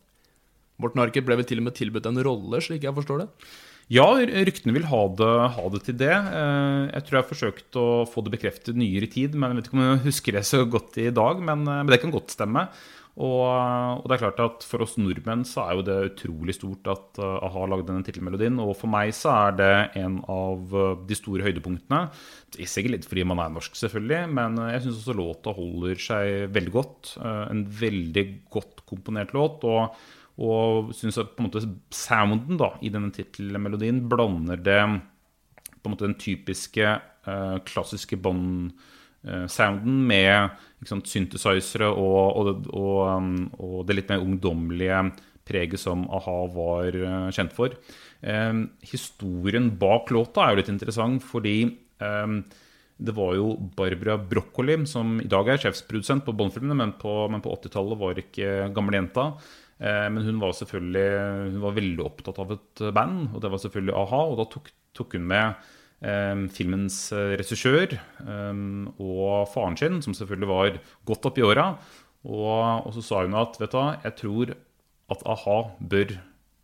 Morten 0.83 1.03
Harket 1.03 1.27
ble 1.27 1.39
vel 1.39 1.47
til 1.47 1.61
og 1.61 1.69
med 1.69 1.77
tilbudt 1.79 2.09
en 2.11 2.25
rolle, 2.27 2.61
slik 2.65 2.87
jeg 2.87 2.97
forstår 2.97 3.25
det? 3.25 3.29
Ja, 3.93 4.07
ryktene 4.17 4.73
vil 4.73 4.87
ha 4.89 5.03
det, 5.13 5.33
ha 5.59 5.65
det, 5.75 5.83
til 5.85 5.97
det. 6.01 6.15
Eh, 6.15 6.83
jeg 6.89 7.05
tror 7.05 7.19
jeg 7.19 7.21
har 7.21 7.31
forsøkt 7.31 7.79
å 7.81 7.87
få 8.09 8.25
det 8.25 8.33
bekreftet 8.33 8.81
nyere 8.81 9.11
tid, 9.13 9.37
men 9.37 9.53
jeg 9.53 9.61
vet 9.61 9.69
ikke 9.69 9.77
om 9.77 9.85
jeg 9.85 10.05
husker 10.07 10.39
det 10.39 10.45
så 10.49 10.63
godt 10.65 10.97
i 11.03 11.11
dag. 11.13 11.43
Men, 11.45 11.67
eh, 11.69 11.83
men 11.83 11.93
det 11.93 12.01
kan 12.01 12.15
godt 12.15 12.33
stemme. 12.33 12.65
Og, 13.15 13.45
og, 13.47 14.07
det 14.11 14.17
er 14.17 14.23
klart 14.25 14.41
at 14.43 14.65
for 14.67 14.83
oss 14.83 14.97
nordmenn 14.99 15.45
så 15.47 15.69
er 15.69 15.77
jo 15.79 15.85
det 15.87 15.99
utrolig 16.09 16.57
stort 16.57 16.89
at 16.91 17.21
uh, 17.23 17.37
a-ha 17.47 17.69
lagde 17.71 17.87
denne 17.87 18.03
tittelmelodien. 18.07 18.59
Og 18.59 18.73
for 18.81 18.91
meg 18.91 19.13
så 19.15 19.31
er 19.35 19.55
det 19.61 19.71
en 20.01 20.19
av 20.31 20.75
uh, 20.75 20.97
de 21.07 21.19
store 21.19 21.47
høydepunktene. 21.47 22.01
Det 22.51 22.65
er 22.65 22.73
sikkert 22.73 22.97
litt 22.97 23.07
fordi 23.07 23.27
man 23.31 23.45
er 23.45 23.55
norsk, 23.55 23.79
selvfølgelig, 23.79 24.35
men 24.35 24.59
uh, 24.59 24.73
jeg 24.73 24.83
syns 24.87 25.01
også 25.05 25.17
låta 25.21 25.55
holder 25.55 26.03
seg 26.09 26.51
veldig 26.57 26.75
godt. 26.75 27.15
en 27.23 27.65
veldig 27.81 28.27
godt 28.51 28.83
komponert 28.91 29.35
låt. 29.37 29.63
Og, 29.71 30.05
og 30.43 30.91
syns 30.99 31.21
at 31.23 31.37
på 31.37 31.45
en 31.45 31.53
måte 31.53 31.63
sounden 31.95 32.59
da, 32.59 32.73
i 32.83 32.91
denne 32.91 33.15
tittelmelodien 33.15 34.03
blander 34.11 34.59
det 34.59 34.81
på 35.85 35.91
en 35.91 35.95
måte 35.95 36.09
den 36.09 36.19
typiske 36.19 36.85
eh, 36.89 37.57
klassiske 37.69 38.17
Bond-sounden 39.25 40.03
med 40.09 40.51
ikke 40.83 40.91
sant, 40.91 41.09
synthesizere 41.09 41.89
og, 41.89 42.41
og, 42.41 42.67
og, 42.77 42.99
um, 43.09 43.31
og 43.57 43.87
det 43.89 43.97
litt 43.97 44.13
mer 44.13 44.25
ungdommelige 44.25 44.99
preget 45.45 45.81
som 45.81 46.07
a-ha 46.13 46.37
var 46.55 46.97
eh, 46.97 47.31
kjent 47.37 47.53
for. 47.53 47.75
Eh, 48.25 48.61
historien 48.89 49.71
bak 49.81 50.13
låta 50.15 50.45
er 50.45 50.55
jo 50.55 50.61
litt 50.63 50.71
interessant, 50.73 51.25
fordi 51.25 51.57
eh, 52.01 52.37
det 52.95 53.13
var 53.17 53.35
jo 53.37 53.51
Barbara 53.77 54.17
Broccoli, 54.17 54.79
som 54.89 55.19
i 55.21 55.29
dag 55.29 55.51
er 55.53 55.61
sjefsprodusent 55.61 56.25
på 56.25 56.33
Bond-filmene, 56.37 56.79
men 56.79 56.95
på, 57.01 57.13
på 57.29 57.57
80-tallet 57.59 58.01
var 58.01 58.21
ikke 58.23 58.51
gamlejenta. 58.77 59.29
Eh, 59.79 60.09
men 60.09 60.25
hun 60.25 60.41
var 60.41 60.57
selvfølgelig 60.57 61.07
hun 61.57 61.63
var 61.65 61.79
veldig 61.81 62.05
opptatt 62.07 62.41
av 62.41 62.57
et 62.57 62.85
band, 62.97 63.33
og 63.35 63.45
det 63.45 63.53
var 63.53 63.65
selvfølgelig 63.65 63.97
a-ha. 64.01 64.23
Og 64.31 64.39
da 64.41 64.49
tok, 64.53 64.73
tok 64.97 65.19
hun 65.19 65.29
med 65.33 65.49
eh, 65.51 65.73
filmens 66.53 66.99
eh, 67.17 67.35
regissør 67.41 67.95
eh, 67.97 68.63
og 69.01 69.49
faren 69.53 69.79
sin, 69.81 70.01
som 70.05 70.17
selvfølgelig 70.17 70.51
var 70.51 70.79
godt 71.09 71.31
opp 71.31 71.41
i 71.41 71.47
åra. 71.47 71.69
Og, 72.25 72.93
så 72.97 73.05
sa 73.05 73.25
hun 73.25 73.37
at 73.37 73.59
vet 73.61 73.75
du 73.75 73.81
jeg 74.05 74.17
tror 74.21 74.55
at 75.13 75.25
a-ha 75.29 75.59
bør 75.81 76.15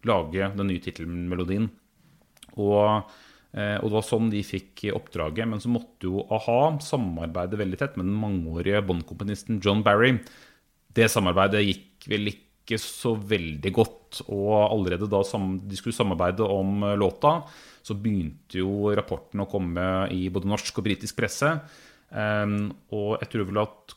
lage 0.09 0.53
den 0.57 0.71
nye 0.71 0.81
tittelmelodien. 0.81 1.69
Og, 2.57 3.09
eh, 3.53 3.77
og 3.81 3.89
det 3.89 3.97
var 3.99 4.07
sånn 4.09 4.31
de 4.33 4.45
fikk 4.47 4.87
oppdraget. 4.97 5.49
Men 5.49 5.61
så 5.63 5.73
måtte 5.73 6.09
jo 6.09 6.25
a-ha 6.33 6.61
samarbeide 6.85 7.61
veldig 7.61 7.81
tett 7.81 7.99
med 8.01 8.09
den 8.09 8.21
mangeårige 8.21 8.85
Bond-komponisten 8.89 9.61
John 9.65 9.85
Barry. 9.87 10.17
Det 10.97 11.11
samarbeidet 11.13 11.67
gikk 11.67 12.09
vel 12.11 12.33
ikke 12.33 12.50
så 12.79 13.15
veldig 13.17 13.73
godt. 13.75 14.23
Og 14.29 14.55
allerede 14.69 15.09
da 15.11 15.23
de 15.23 15.79
skulle 15.79 15.97
samarbeide 15.97 16.47
om 16.47 16.85
eh, 16.87 16.97
låta, 16.99 17.41
så 17.83 17.97
begynte 17.97 18.61
jo 18.61 18.93
rapporten 18.95 19.43
å 19.43 19.49
komme 19.51 19.85
i 20.15 20.29
både 20.33 20.51
norsk 20.51 20.79
og 20.79 20.87
britisk 20.87 21.19
presse. 21.19 21.55
Um, 22.11 22.73
og 22.91 23.21
jeg 23.23 23.31
tror 23.31 23.47
vel 23.47 23.61
at 23.63 23.95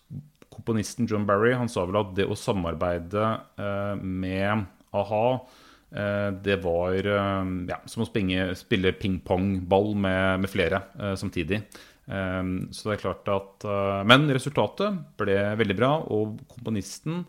komponisten 0.54 1.08
John 1.10 1.26
Barry 1.26 1.56
han 1.58 1.72
sa 1.72 1.82
vel 1.90 1.98
at 1.98 2.12
det 2.14 2.28
å 2.30 2.38
samarbeide 2.38 3.24
eh, 3.58 3.96
med 3.98 4.68
a-ha 4.94 5.24
eh, 5.34 6.30
det 6.46 6.60
var 6.62 7.00
ja, 7.02 7.80
som 7.90 8.06
å 8.06 8.08
springe, 8.08 8.52
spille 8.60 8.94
ping-pong-ball 9.00 9.96
med, 9.98 10.46
med 10.46 10.54
flere 10.54 10.84
samtidig. 11.18 11.64
Eh, 12.04 12.44
så 12.72 12.90
det 12.90 12.98
er 12.98 13.04
klart 13.04 13.30
at 13.32 13.66
eh, 13.68 14.02
Men 14.10 14.28
resultatet 14.36 15.00
ble 15.20 15.38
veldig 15.60 15.78
bra, 15.80 15.94
og 16.12 16.42
komponisten 16.52 17.24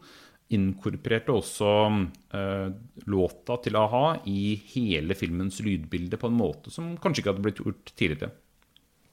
inkorporerte 0.54 1.34
også 1.34 1.72
eh, 2.34 2.70
låta 3.10 3.58
til 3.64 3.76
a-ha 3.80 4.06
i 4.30 4.54
hele 4.74 5.16
filmens 5.18 5.60
lydbilde 5.64 6.20
på 6.20 6.30
en 6.30 6.38
måte 6.38 6.72
som 6.74 6.94
kanskje 7.00 7.22
ikke 7.22 7.34
hadde 7.34 7.46
blitt 7.46 7.62
gjort 7.62 7.92
tidligere. 7.94 8.32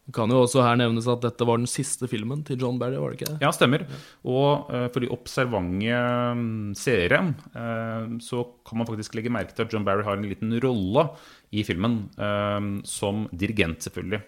Det 0.01 0.15
kan 0.17 0.31
jo 0.33 0.39
også 0.41 0.63
her 0.65 0.79
nevnes 0.79 1.05
at 1.11 1.21
dette 1.23 1.45
var 1.45 1.59
den 1.61 1.69
siste 1.69 2.07
filmen 2.09 2.41
til 2.43 2.57
John 2.59 2.79
Barry, 2.81 2.97
var 2.99 3.13
det 3.13 3.19
ikke 3.19 3.29
det? 3.35 3.43
Ja, 3.45 3.51
stemmer. 3.53 3.85
Og 4.25 4.71
eh, 4.73 4.87
for 4.91 5.03
de 5.03 5.11
observante 5.13 6.01
mm, 6.39 6.73
seere 6.79 7.21
eh, 7.29 8.17
så 8.25 8.41
kan 8.67 8.81
man 8.81 8.89
faktisk 8.89 9.15
legge 9.15 9.33
merke 9.33 9.55
til 9.55 9.67
at 9.67 9.75
John 9.75 9.85
Barry 9.87 10.03
har 10.07 10.17
en 10.17 10.27
liten 10.27 10.57
rolle 10.65 11.05
i 11.53 11.63
filmen, 11.67 12.01
eh, 12.17 12.59
som 12.89 13.27
dirigent, 13.31 13.85
selvfølgelig. 13.85 14.23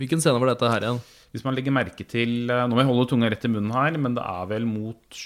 Hvilken 0.00 0.22
scene 0.24 0.40
var 0.40 0.54
dette 0.54 0.70
her 0.72 0.86
igjen? 0.86 1.02
Hvis 1.32 1.44
man 1.44 1.56
legger 1.56 1.74
merke 1.74 2.04
til 2.08 2.50
eh, 2.52 2.64
Nå 2.68 2.76
må 2.76 2.82
jeg 2.82 2.90
holde 2.90 3.08
tunga 3.10 3.32
rett 3.32 3.44
i 3.48 3.50
munnen 3.52 3.74
her, 3.74 3.96
men 4.00 4.16
det 4.16 4.24
er 4.24 4.48
vel 4.50 4.68
mot 4.68 5.22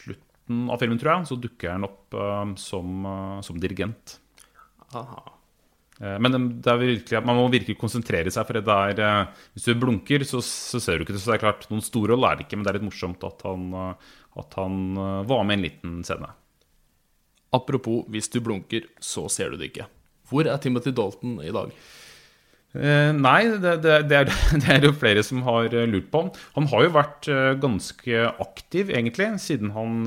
slutten 0.47 0.71
av 0.71 0.79
filmen, 0.79 0.99
tror 0.99 1.13
jeg, 1.13 1.27
så 1.29 1.37
dukker 1.41 1.73
han 1.73 1.85
opp 1.85 2.15
uh, 2.15 2.55
som, 2.57 3.05
uh, 3.07 3.41
som 3.43 3.59
dirigent. 3.59 4.19
Aha. 4.95 5.33
Uh, 6.01 6.19
Men 6.21 6.61
det- 6.61 6.71
er 6.71 6.79
virkelig, 6.79 7.25
man 7.25 7.37
må 7.37 7.51
virkelig 7.51 7.79
konsentrere 7.79 8.31
seg, 8.31 8.47
for 8.47 8.53
det 8.61 8.69
er, 8.69 9.29
hvis 9.55 9.65
du 9.65 9.75
blunker, 9.75 10.25
så, 10.25 10.41
så 10.43 10.81
ser 10.81 10.99
du 10.99 11.05
ikke 11.05 11.15
det. 11.15 11.21
Så 11.21 11.33
det 11.33 11.39
er 11.41 11.47
klart, 11.51 11.69
noen 11.71 11.83
store 11.83 12.15
rolle 12.15 12.31
er 12.31 12.37
det 12.37 12.47
ikke, 12.47 12.57
men 12.57 12.65
det 12.65 12.71
er 12.75 12.79
litt 12.79 12.91
morsomt 12.91 13.25
at 13.25 13.43
han, 13.43 13.97
at 14.37 14.55
han 14.55 14.95
var 15.27 15.45
med 15.45 15.57
i 15.57 15.59
en 15.59 15.67
liten 15.67 16.03
scene. 16.05 16.29
Apropos 17.53 18.05
hvis 18.11 18.29
du 18.29 18.41
blunker, 18.41 18.87
så 19.01 19.29
ser 19.31 19.51
du 19.51 19.57
det 19.57 19.71
ikke. 19.73 19.87
Hvor 20.29 20.47
er 20.47 20.59
Timothy 20.59 20.93
Dalton 20.93 21.41
i 21.41 21.53
dag? 21.55 21.71
Eh, 22.77 23.11
nei, 23.17 23.41
det, 23.63 23.77
det, 23.85 23.95
det, 24.11 24.19
er, 24.19 24.31
det 24.63 24.73
er 24.75 24.85
jo 24.85 24.93
flere 24.97 25.23
som 25.25 25.43
har 25.47 25.73
eh, 25.73 25.87
lurt 25.89 26.11
på. 26.13 26.23
Han 26.57 26.69
har 26.73 26.85
jo 26.85 26.93
vært 26.97 27.29
eh, 27.33 27.55
ganske 27.63 28.27
aktiv, 28.43 28.91
egentlig, 28.93 29.31
siden 29.43 29.73
han, 29.77 30.05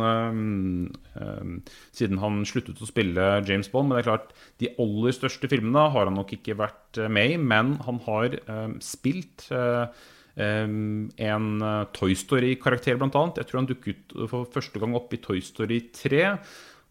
siden 1.96 2.22
han 2.22 2.44
sluttet 2.48 2.82
å 2.84 2.90
spille 2.90 3.32
James 3.48 3.72
Bond. 3.74 3.90
Men 3.90 3.98
det 3.98 4.04
er 4.04 4.12
klart, 4.12 4.32
de 4.62 4.72
aller 4.82 5.16
største 5.16 5.50
filmene 5.52 5.90
har 5.96 6.10
han 6.10 6.18
nok 6.20 6.36
ikke 6.38 6.58
vært 6.60 7.02
med 7.12 7.36
i. 7.36 7.42
Men 7.42 7.78
han 7.88 8.02
har 8.06 8.40
spilt 8.84 9.50
en 10.40 11.46
Toy 11.96 12.16
Story-karakter, 12.16 13.00
blant 13.00 13.18
annet. 13.20 13.42
Jeg 13.42 13.50
tror 13.50 13.64
han 13.64 13.70
dukket 13.70 14.18
for 14.32 14.50
første 14.54 14.82
gang 14.82 14.96
opp 15.00 15.16
i 15.16 15.22
Toy 15.24 15.42
Story 15.44 15.82
3. 15.96 16.26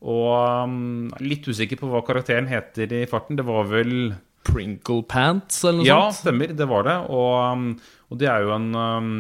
Og 0.08 0.30
er 0.30 1.25
litt 1.25 1.49
usikker 1.49 1.80
på 1.80 1.88
hva 1.90 2.04
karakteren 2.06 2.50
heter 2.50 2.92
i 3.00 3.06
farten. 3.11 3.38
Det 3.38 3.47
var 3.49 3.66
vel 3.70 4.12
Prinkle 4.49 5.05
Pants, 5.09 5.62
eller 5.64 5.83
noe 5.83 5.88
ja, 5.88 6.00
sånt? 6.09 6.23
stemmer. 6.23 6.55
Det 6.57 6.69
var 6.71 6.87
det. 6.88 6.97
Og, 7.12 7.35
um, 7.52 7.69
og 8.09 8.21
det 8.21 8.31
er 8.33 8.47
jo 8.47 8.55
en, 8.57 8.69
um, 8.73 9.11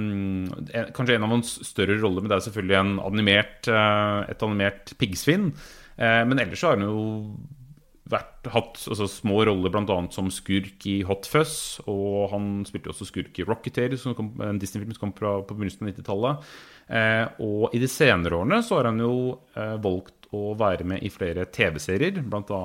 en 0.72 0.90
Kanskje 0.96 1.18
en 1.18 1.26
av 1.28 1.34
hans 1.36 1.52
større 1.68 1.98
roller, 2.00 2.24
men 2.24 2.32
det 2.32 2.38
er 2.38 2.46
selvfølgelig 2.48 2.78
en 2.78 2.94
animert, 3.04 3.68
eh, 3.68 4.32
et 4.32 4.44
animert 4.46 4.94
piggsvin. 5.00 5.50
Eh, 5.98 6.22
men 6.30 6.38
ellers 6.38 6.62
så 6.62 6.72
har 6.72 6.80
hun 6.80 6.88
jo 6.88 7.04
vært, 8.10 8.48
hatt 8.52 8.80
altså, 8.90 9.08
små 9.10 9.42
roller 9.48 9.72
bl.a. 9.72 9.98
som 10.14 10.30
skurk 10.32 10.86
i 10.88 10.98
Hot 11.08 11.28
Fuzz. 11.30 11.80
Og 11.90 12.30
han 12.32 12.50
spilte 12.68 12.92
også 12.92 13.08
skurk 13.08 13.38
i 13.38 13.46
Rocketeer, 13.46 13.96
en 13.96 14.60
Disney-film 14.60 14.94
som 14.96 15.06
kom 15.06 15.16
fra, 15.16 15.38
på 15.44 15.56
begynnelsen 15.56 15.86
av 15.86 15.92
90-tallet. 15.92 16.52
Eh, 16.88 17.24
og 17.44 17.76
i 17.76 17.82
de 17.82 17.90
senere 17.90 18.38
årene 18.38 18.62
så 18.64 18.78
har 18.78 18.90
han 18.90 19.02
jo 19.04 19.14
eh, 19.54 19.76
valgt 19.84 20.18
å 20.36 20.52
være 20.58 20.84
med 20.88 21.04
i 21.04 21.10
flere 21.12 21.46
TV-serier, 21.52 22.20
bl.a. 22.28 22.60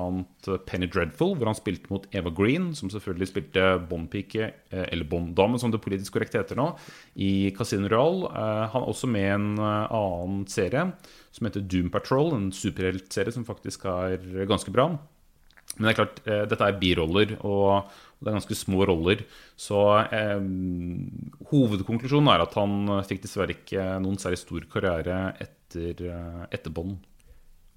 Penny 0.68 0.88
Dreadful, 0.90 1.32
hvor 1.38 1.48
han 1.48 1.56
spilte 1.56 1.88
mot 1.92 2.04
Eva 2.12 2.32
Green, 2.34 2.72
som 2.76 2.90
selvfølgelig 2.92 3.30
spilte 3.30 3.64
Bond-pike, 3.88 4.50
eh, 4.68 4.84
eller 4.90 5.08
Bond-dame, 5.08 5.60
som 5.60 5.72
det 5.72 5.80
politisk 5.84 6.16
korrekt 6.16 6.36
heter 6.36 6.60
nå, 6.60 6.70
i 7.16 7.50
Casino 7.56 7.88
Royale. 7.88 8.28
Eh, 8.28 8.64
han 8.74 8.84
er 8.84 8.92
også 8.92 9.08
med 9.08 9.24
i 9.24 9.32
en 9.38 9.50
eh, 9.56 9.96
annen 9.96 10.44
serie 10.50 10.90
som 11.34 11.48
heter 11.48 11.64
Doom 11.64 11.88
Patrol, 11.94 12.34
en 12.36 12.50
superheltserie 12.54 13.32
som 13.34 13.48
faktisk 13.48 13.88
er 13.90 14.44
ganske 14.50 14.72
bra. 14.74 14.92
Men 15.76 15.88
det 15.88 15.92
er 15.92 15.98
klart, 16.00 16.20
eh, 16.26 16.44
dette 16.50 16.68
er 16.68 16.80
biroller, 16.80 17.36
og 17.42 17.88
det 18.20 18.30
er 18.30 18.38
ganske 18.38 18.56
små 18.56 18.86
roller. 18.88 19.24
Så 19.60 19.80
eh, 20.06 20.44
hovedkonklusjonen 21.50 22.30
er 22.34 22.44
at 22.44 22.54
han 22.58 22.76
fikk 23.08 23.24
dessverre 23.24 23.56
ikke 23.56 23.88
noen 24.04 24.20
særlig 24.22 24.40
stor 24.42 24.68
karriere 24.70 25.18
etter, 25.42 26.06
eh, 26.10 26.46
etter 26.54 26.74
Bond. 26.74 27.02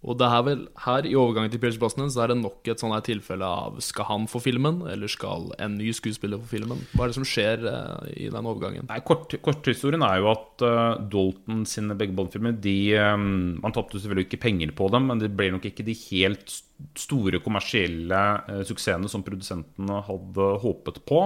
Og 0.06 0.14
det 0.20 0.28
er 0.30 0.44
vel 0.46 0.60
her 0.84 1.08
i 1.10 1.16
overgangen 1.18 1.50
til 1.52 1.60
Pierce 1.60 1.80
Brosnan 1.82 2.12
så 2.14 2.22
er 2.24 2.32
det 2.32 2.38
nok 2.40 2.68
et 2.70 2.80
sånn 2.80 2.94
her 2.94 3.02
tilfelle 3.04 3.48
av 3.48 3.80
skal 3.82 4.06
han 4.12 4.28
få 4.30 4.40
filmen, 4.44 4.84
eller 4.86 5.10
skal 5.10 5.50
en 5.64 5.74
ny 5.80 5.90
skuespiller 5.96 6.38
få 6.44 6.52
filmen? 6.52 6.84
Hva 6.94 7.08
er 7.08 7.12
det 7.12 7.18
som 7.18 7.26
skjer 7.28 7.66
eh, 7.66 8.12
i 8.28 8.30
den 8.32 8.48
overgangen? 8.48 8.86
Nei, 8.92 9.00
kort, 9.08 9.34
Korthistorien 9.44 10.06
er 10.06 10.22
jo 10.22 10.30
at 10.36 10.64
uh, 10.64 11.02
Dalton 11.02 11.66
sine 11.68 11.98
begge 11.98 12.14
Bond-filmer 12.18 12.54
de, 12.62 12.78
eh, 12.94 13.18
Man 13.18 13.74
tapte 13.76 13.98
selvfølgelig 13.98 14.30
ikke 14.30 14.44
penger 14.46 14.76
på 14.78 14.92
dem, 14.94 15.10
men 15.10 15.24
det 15.24 15.34
ble 15.36 15.50
nok 15.56 15.66
ikke 15.72 15.88
de 15.88 15.98
helt 16.06 16.46
st- 16.46 16.64
store 16.98 17.40
kommersielle 17.44 18.20
eh, 18.48 18.62
suksessene 18.68 19.10
som 19.12 19.24
produsentene 19.26 20.02
hadde 20.08 20.50
håpet 20.64 21.00
på. 21.10 21.22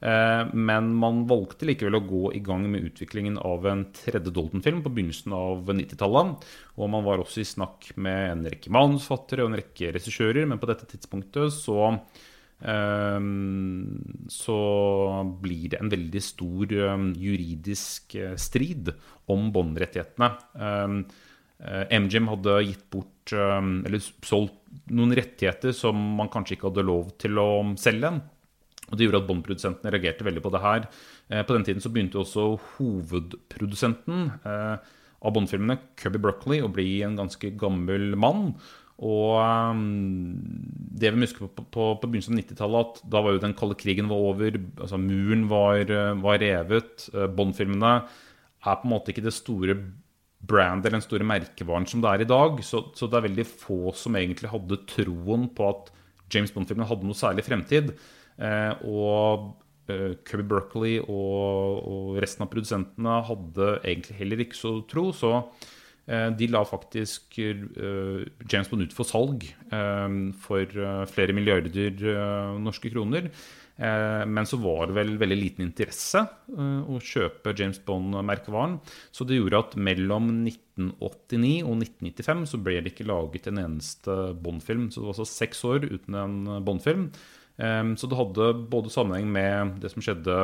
Eh, 0.00 0.54
men 0.54 0.90
man 0.98 1.24
valgte 1.30 1.68
likevel 1.68 1.98
å 1.98 2.04
gå 2.06 2.22
i 2.38 2.42
gang 2.44 2.66
med 2.70 2.86
utviklingen 2.90 3.38
av 3.42 3.66
en 3.70 3.84
tredje 3.94 4.32
Dolden-film 4.34 4.82
på 4.84 4.92
begynnelsen 4.94 5.34
av 5.36 5.70
90-tallet. 5.70 6.48
Og 6.78 6.90
man 6.94 7.06
var 7.06 7.22
også 7.22 7.42
i 7.42 7.48
snakk 7.48 7.92
med 7.96 8.32
en 8.32 8.48
rekke 8.50 8.72
manusfattere 8.74 9.44
og 9.44 9.52
en 9.52 9.60
rekke 9.62 9.92
regissører, 9.96 10.48
men 10.48 10.60
på 10.62 10.70
dette 10.70 10.88
tidspunktet 10.90 11.54
så 11.54 11.94
eh, 11.94 13.20
så 14.34 14.58
blir 15.42 15.70
det 15.74 15.82
en 15.82 15.94
veldig 15.94 16.24
stor 16.26 16.76
ehm, 16.90 17.08
juridisk 17.18 18.18
eh, 18.18 18.36
strid 18.38 18.92
om 19.30 19.50
båndrettighetene. 19.54 20.30
Eh, 20.58 21.26
MGM 21.58 22.28
hadde 22.30 22.52
gitt 22.68 22.84
bort 22.92 23.32
ehm, 23.34 23.80
eller 23.88 24.02
solgt 24.02 24.54
noen 24.94 25.14
rettigheter 25.16 25.72
som 25.74 25.96
man 26.18 26.30
kanskje 26.30 26.54
ikke 26.56 26.68
hadde 26.70 26.84
lov 26.86 27.10
til 27.18 27.40
å 27.42 27.48
selge. 27.80 28.12
Og 28.88 28.96
Det 28.96 29.04
gjorde 29.04 29.20
at 29.20 29.28
Bond-produsentene 29.28 29.92
reagerte 29.92 30.24
veldig 30.24 30.42
på 30.44 30.52
det 30.54 30.62
her. 30.64 30.86
Eh, 31.28 31.42
På 31.44 31.56
den 31.56 31.66
tiden 31.66 31.82
så 31.84 31.90
begynte 31.92 32.20
også 32.22 32.46
hovedprodusenten 32.76 34.30
eh, 34.48 34.76
av 35.18 35.34
Bond-filmene, 35.34 35.80
Cubby 35.98 36.20
Broccoli, 36.22 36.60
å 36.62 36.70
bli 36.72 37.02
en 37.04 37.18
ganske 37.18 37.50
gammel 37.58 38.14
mann. 38.16 38.54
Og 38.98 39.38
det 40.98 41.12
vi 41.14 41.22
husker 41.22 41.46
på, 41.46 41.62
på, 41.70 41.84
på 42.00 42.08
begynnelsen 42.08 42.34
av 42.34 42.40
90-tallet, 42.40 42.88
at 42.88 43.12
da 43.12 43.22
var 43.22 43.34
jo 43.36 43.42
den 43.44 43.54
kalde 43.58 43.76
krigen 43.78 44.08
var 44.10 44.24
over, 44.32 44.56
altså 44.78 44.98
muren 44.98 45.46
var, 45.50 45.82
eh, 45.84 46.14
var 46.22 46.40
revet. 46.42 47.08
eh, 47.14 47.28
Bond-filmene 47.28 47.92
er 47.98 48.78
på 48.80 48.88
en 48.88 48.94
måte 48.94 49.12
ikke 49.12 49.26
det 49.26 49.36
store 49.36 49.76
brand 50.48 50.84
eller 50.84 50.98
den 50.98 51.04
store 51.04 51.26
merkevaren 51.28 51.86
som 51.88 52.02
det 52.02 52.10
er 52.10 52.24
i 52.24 52.28
dag. 52.28 52.60
Så, 52.64 52.86
så 52.96 53.08
det 53.08 53.18
er 53.18 53.28
veldig 53.28 53.46
få 53.48 53.94
som 53.96 54.16
egentlig 54.18 54.52
hadde 54.52 54.82
troen 54.90 55.48
på 55.54 55.70
at 55.70 55.92
James 56.32 56.52
Bond-filmen 56.52 56.88
hadde 56.88 57.08
noe 57.08 57.16
særlig 57.16 57.44
fremtid. 57.46 57.94
Eh, 58.38 58.84
og 58.86 59.50
eh, 59.90 60.14
Kirby 60.28 60.46
Berkeley 60.52 60.98
og, 61.02 61.82
og, 61.82 62.18
resten 62.22 62.44
av 62.44 62.52
produsentene 62.52 63.18
hadde 63.28 63.72
egentlig 63.80 64.18
heller 64.20 64.44
ikke 64.44 64.58
så 64.58 64.74
tro. 64.90 65.08
Så 65.16 65.32
eh, 66.06 66.28
de 66.38 66.50
la 66.52 66.64
faktisk 66.68 67.40
uh, 67.40 68.24
James 68.44 68.70
Bond 68.70 68.86
ut 68.86 68.96
for 68.96 69.08
salg 69.08 69.48
for 70.44 70.82
flere 71.12 71.36
milliarder 71.36 72.04
norske 72.62 72.92
kroner. 72.92 73.32
Men 73.78 74.46
så 74.48 74.58
var 74.58 74.88
det 74.88 74.96
vel 74.96 75.12
veldig 75.20 75.36
liten 75.38 75.62
interesse 75.62 76.24
å 76.50 76.96
kjøpe 76.98 77.52
James 77.54 77.78
Bond-merkevaren. 77.86 78.72
Så 79.14 79.22
det 79.22 79.36
gjorde 79.38 79.60
at 79.62 79.76
mellom 79.78 80.26
1989 80.48 81.60
og 81.62 81.84
1995 81.84 82.42
så 82.50 82.60
ble 82.66 82.80
det 82.82 82.90
ikke 82.90 83.06
laget 83.06 83.46
en 83.46 83.60
eneste 83.62 84.16
Bond-film. 84.42 84.88
Så 84.90 84.98
det 84.98 85.06
var 85.06 85.14
altså 85.14 85.28
seks 85.30 85.62
år 85.68 85.86
uten 85.86 86.18
en 86.18 86.40
Bond-film. 86.66 87.06
Så 87.58 88.10
det 88.10 88.18
hadde 88.18 88.50
både 88.74 88.90
sammenheng 88.90 89.30
med 89.30 89.78
det 89.84 89.94
som 89.94 90.02
skjedde 90.02 90.40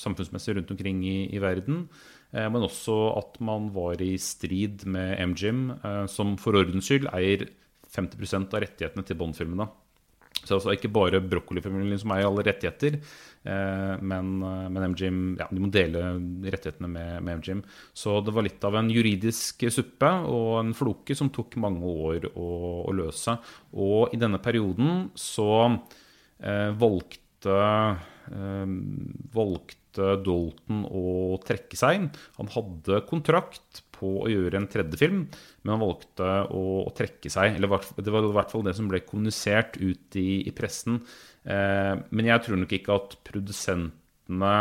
samfunnsmessig 0.00 0.56
rundt 0.56 0.72
omkring 0.74 1.02
i, 1.06 1.38
verden, 1.42 1.86
eh, 2.32 2.48
men 2.48 2.66
også 2.66 2.96
at 3.18 3.38
man 3.44 3.70
var 3.74 4.02
i 4.02 4.14
strid 4.20 4.86
med 4.86 5.18
MGM, 5.32 5.62
eh, 5.82 6.04
som 6.06 6.36
for 6.40 6.58
ordens 6.58 6.88
skyld 6.88 7.10
eier 7.12 7.48
50% 7.92 8.54
av 8.54 8.64
rettighetene 8.64 9.04
til 9.06 9.18
Bond-filmene. 9.20 9.68
Så 10.42 10.58
det 10.58 10.72
er 10.72 10.78
ikke 10.78 10.92
bare 10.94 11.22
brokkolifamilien 11.22 12.00
som 12.02 12.12
eier 12.14 12.26
alle 12.26 12.44
rettigheter, 12.48 12.96
eh, 13.46 13.92
men, 14.02 14.32
men 14.42 14.86
MGM, 14.92 15.20
ja, 15.38 15.46
de 15.50 15.62
må 15.62 15.70
dele 15.72 16.02
rettighetene 16.42 16.90
med, 16.90 17.12
med, 17.22 17.42
MGM. 17.42 17.60
Så 17.94 18.18
det 18.26 18.34
var 18.34 18.46
litt 18.46 18.66
av 18.66 18.78
en 18.80 18.90
juridisk 18.90 19.66
suppe 19.70 20.10
og 20.30 20.56
en 20.60 20.74
floke 20.76 21.16
som 21.18 21.30
tok 21.34 21.58
mange 21.62 21.94
år 22.08 22.26
å, 22.32 22.48
å 22.88 22.96
løse. 22.96 23.36
Og 23.78 24.14
i 24.14 24.20
denne 24.20 24.42
perioden 24.42 25.06
så 25.18 25.52
eh, 25.68 26.70
valgte, 26.82 27.60
eh, 28.32 28.74
valgte 29.38 29.81
Dalton 29.98 30.84
å 30.88 31.38
trekke 31.44 31.78
seg. 31.78 32.08
Han 32.38 32.52
hadde 32.54 33.02
kontrakt 33.08 33.82
på 34.02 34.12
å 34.24 34.30
gjøre 34.30 34.58
en 34.58 34.68
tredje 34.70 34.98
film, 34.98 35.24
men 35.62 35.74
han 35.74 35.82
valgte 35.82 36.28
å, 36.50 36.62
å 36.86 36.92
trekke 36.96 37.30
seg. 37.32 37.56
Eller 37.56 37.70
det 37.98 38.14
var 38.14 38.26
i 38.26 38.34
hvert 38.34 38.52
fall 38.52 38.64
det 38.66 38.74
som 38.78 38.88
ble 38.90 39.02
kommunisert 39.06 39.78
ut 39.80 40.18
i, 40.18 40.42
i 40.48 40.54
pressen. 40.56 41.00
Eh, 41.44 41.94
men 42.10 42.30
jeg 42.30 42.46
tror 42.46 42.62
nok 42.62 42.74
ikke 42.76 42.98
at 42.98 43.18
produsentene 43.26 44.54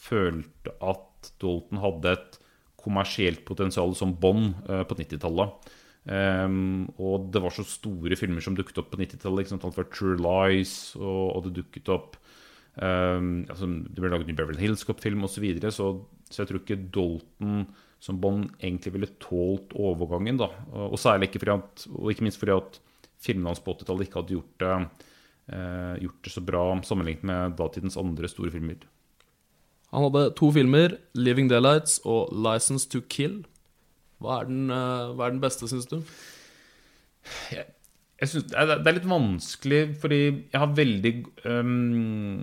følte 0.00 0.74
at 0.80 1.32
Dalton 1.42 1.82
hadde 1.82 2.14
et 2.16 2.40
kommersielt 2.80 3.44
potensial 3.44 3.92
som 3.98 4.14
Bond 4.16 4.56
eh, 4.66 4.82
på 4.88 4.96
90-tallet. 4.98 5.70
Um, 6.00 6.88
eh, 6.88 7.00
og 7.04 7.28
det 7.34 7.42
var 7.44 7.52
så 7.54 7.66
store 7.68 8.16
filmer 8.16 8.42
som 8.44 8.56
dukket 8.56 8.80
opp 8.80 8.90
på 8.94 9.02
90-tallet. 9.02 9.44
Liksom, 9.44 9.60
True 9.92 10.16
Lies, 10.18 10.74
og, 10.98 11.24
og 11.36 11.46
det 11.46 11.58
dukket 11.60 11.92
opp 11.92 12.16
um, 12.80 13.44
altså, 13.48 13.68
Det 13.86 14.00
ble 14.00 14.10
laget 14.10 14.32
en 14.32 14.40
Beverly 14.40 14.64
Hills 14.64 14.84
Cop-film 14.84 15.24
osv. 15.24 15.36
Så, 15.36 15.44
videre, 15.44 15.72
så 15.74 15.92
så 16.30 16.44
jeg 16.44 16.50
tror 16.50 16.62
ikke 16.62 16.82
Dalton 16.94 17.64
som 18.00 18.20
Bond 18.22 18.52
egentlig 18.62 18.94
ville 18.94 19.10
tålt 19.20 19.74
overgangen. 19.76 20.38
da, 20.38 20.48
Og 20.72 20.98
særlig 20.98 21.28
ikke, 21.28 21.42
fordi 21.42 21.56
at, 21.58 21.86
og 21.90 22.10
ikke 22.10 22.24
minst 22.24 22.38
fordi 22.40 22.54
at 22.54 22.80
filmene 23.20 23.50
hans 23.50 23.60
på 23.60 23.74
80-tallet 23.74 24.06
ikke 24.06 24.20
hadde 24.22 24.36
gjort 24.36 24.62
det, 24.62 24.76
eh, 25.52 25.94
gjort 26.06 26.22
det 26.24 26.32
så 26.32 26.40
bra 26.40 26.62
sammenlignet 26.86 27.24
med 27.24 27.56
datidens 27.58 27.98
andre 28.00 28.28
store 28.28 28.50
filmer. 28.50 28.86
Han 29.90 30.06
hadde 30.06 30.34
to 30.38 30.52
filmer, 30.52 30.96
'Living 31.14 31.50
Daylights' 31.50 32.00
og 32.06 32.30
'License 32.32 32.88
to 32.88 33.00
Kill'. 33.00 33.44
Hva 34.20 34.40
er 34.40 34.44
den, 34.44 34.70
eh, 34.70 35.12
hva 35.14 35.26
er 35.26 35.30
den 35.30 35.40
beste, 35.40 35.68
syns 35.68 35.86
du? 35.86 36.02
Jeg, 37.50 37.66
jeg 37.66 37.66
synes, 38.28 38.50
det 38.52 38.88
er 38.90 38.96
litt 38.98 39.08
vanskelig, 39.08 39.80
fordi 40.02 40.20
jeg 40.52 40.60
har 40.60 40.72
veldig 40.76 41.12
um, 41.48 42.42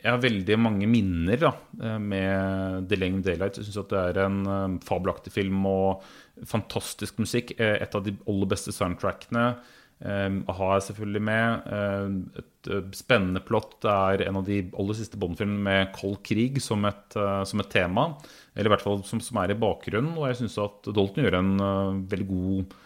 Jeg 0.00 0.08
har 0.08 0.22
veldig 0.22 0.56
mange 0.58 0.88
minner 0.90 1.38
da, 1.38 1.52
eh, 1.78 1.98
med 2.02 2.88
'The 2.88 2.98
Lane 2.98 3.22
Daylight'. 3.22 3.60
Jeg 3.60 3.68
syns 3.68 3.90
det 3.92 4.00
er 4.00 4.18
en 4.24 4.78
fabelaktig 4.82 5.30
film 5.32 5.66
og 5.70 6.02
fantastisk 6.46 7.18
musikk. 7.22 7.54
Eh, 7.60 7.76
et 7.82 7.94
av 7.94 8.02
de 8.02 8.16
aller 8.26 8.50
beste 8.50 8.74
soundtrackene. 8.74 9.52
Um, 9.98 10.44
A-ha 10.46 10.76
er 10.76 10.84
selvfølgelig 10.86 11.22
med. 11.26 11.70
Um, 11.74 12.18
et 12.38 12.70
uh, 12.70 12.84
spennende 12.94 13.42
plott. 13.42 13.78
Er 13.82 14.22
en 14.28 14.38
av 14.38 14.46
de 14.46 14.60
aller 14.78 14.98
siste 14.98 15.18
Bond-filmene 15.18 15.64
med 15.64 15.90
kold 15.96 16.20
krig 16.26 16.60
som 16.62 16.86
et, 16.86 17.16
uh, 17.18 17.42
som 17.48 17.62
et, 17.62 17.70
tema. 17.72 18.12
Eller 18.54 18.70
i 18.70 18.74
hvert 18.74 18.86
fall 18.86 19.02
som, 19.06 19.22
som 19.22 19.40
er 19.42 19.54
i 19.54 19.58
bakgrunnen. 19.58 20.14
Og 20.16 20.30
jeg 20.30 20.42
syns 20.42 20.58
at 20.62 20.90
Dalton 20.90 21.26
gjør 21.26 21.40
en 21.40 21.52
uh, 21.62 21.98
veldig 22.10 22.30
god 22.30 22.78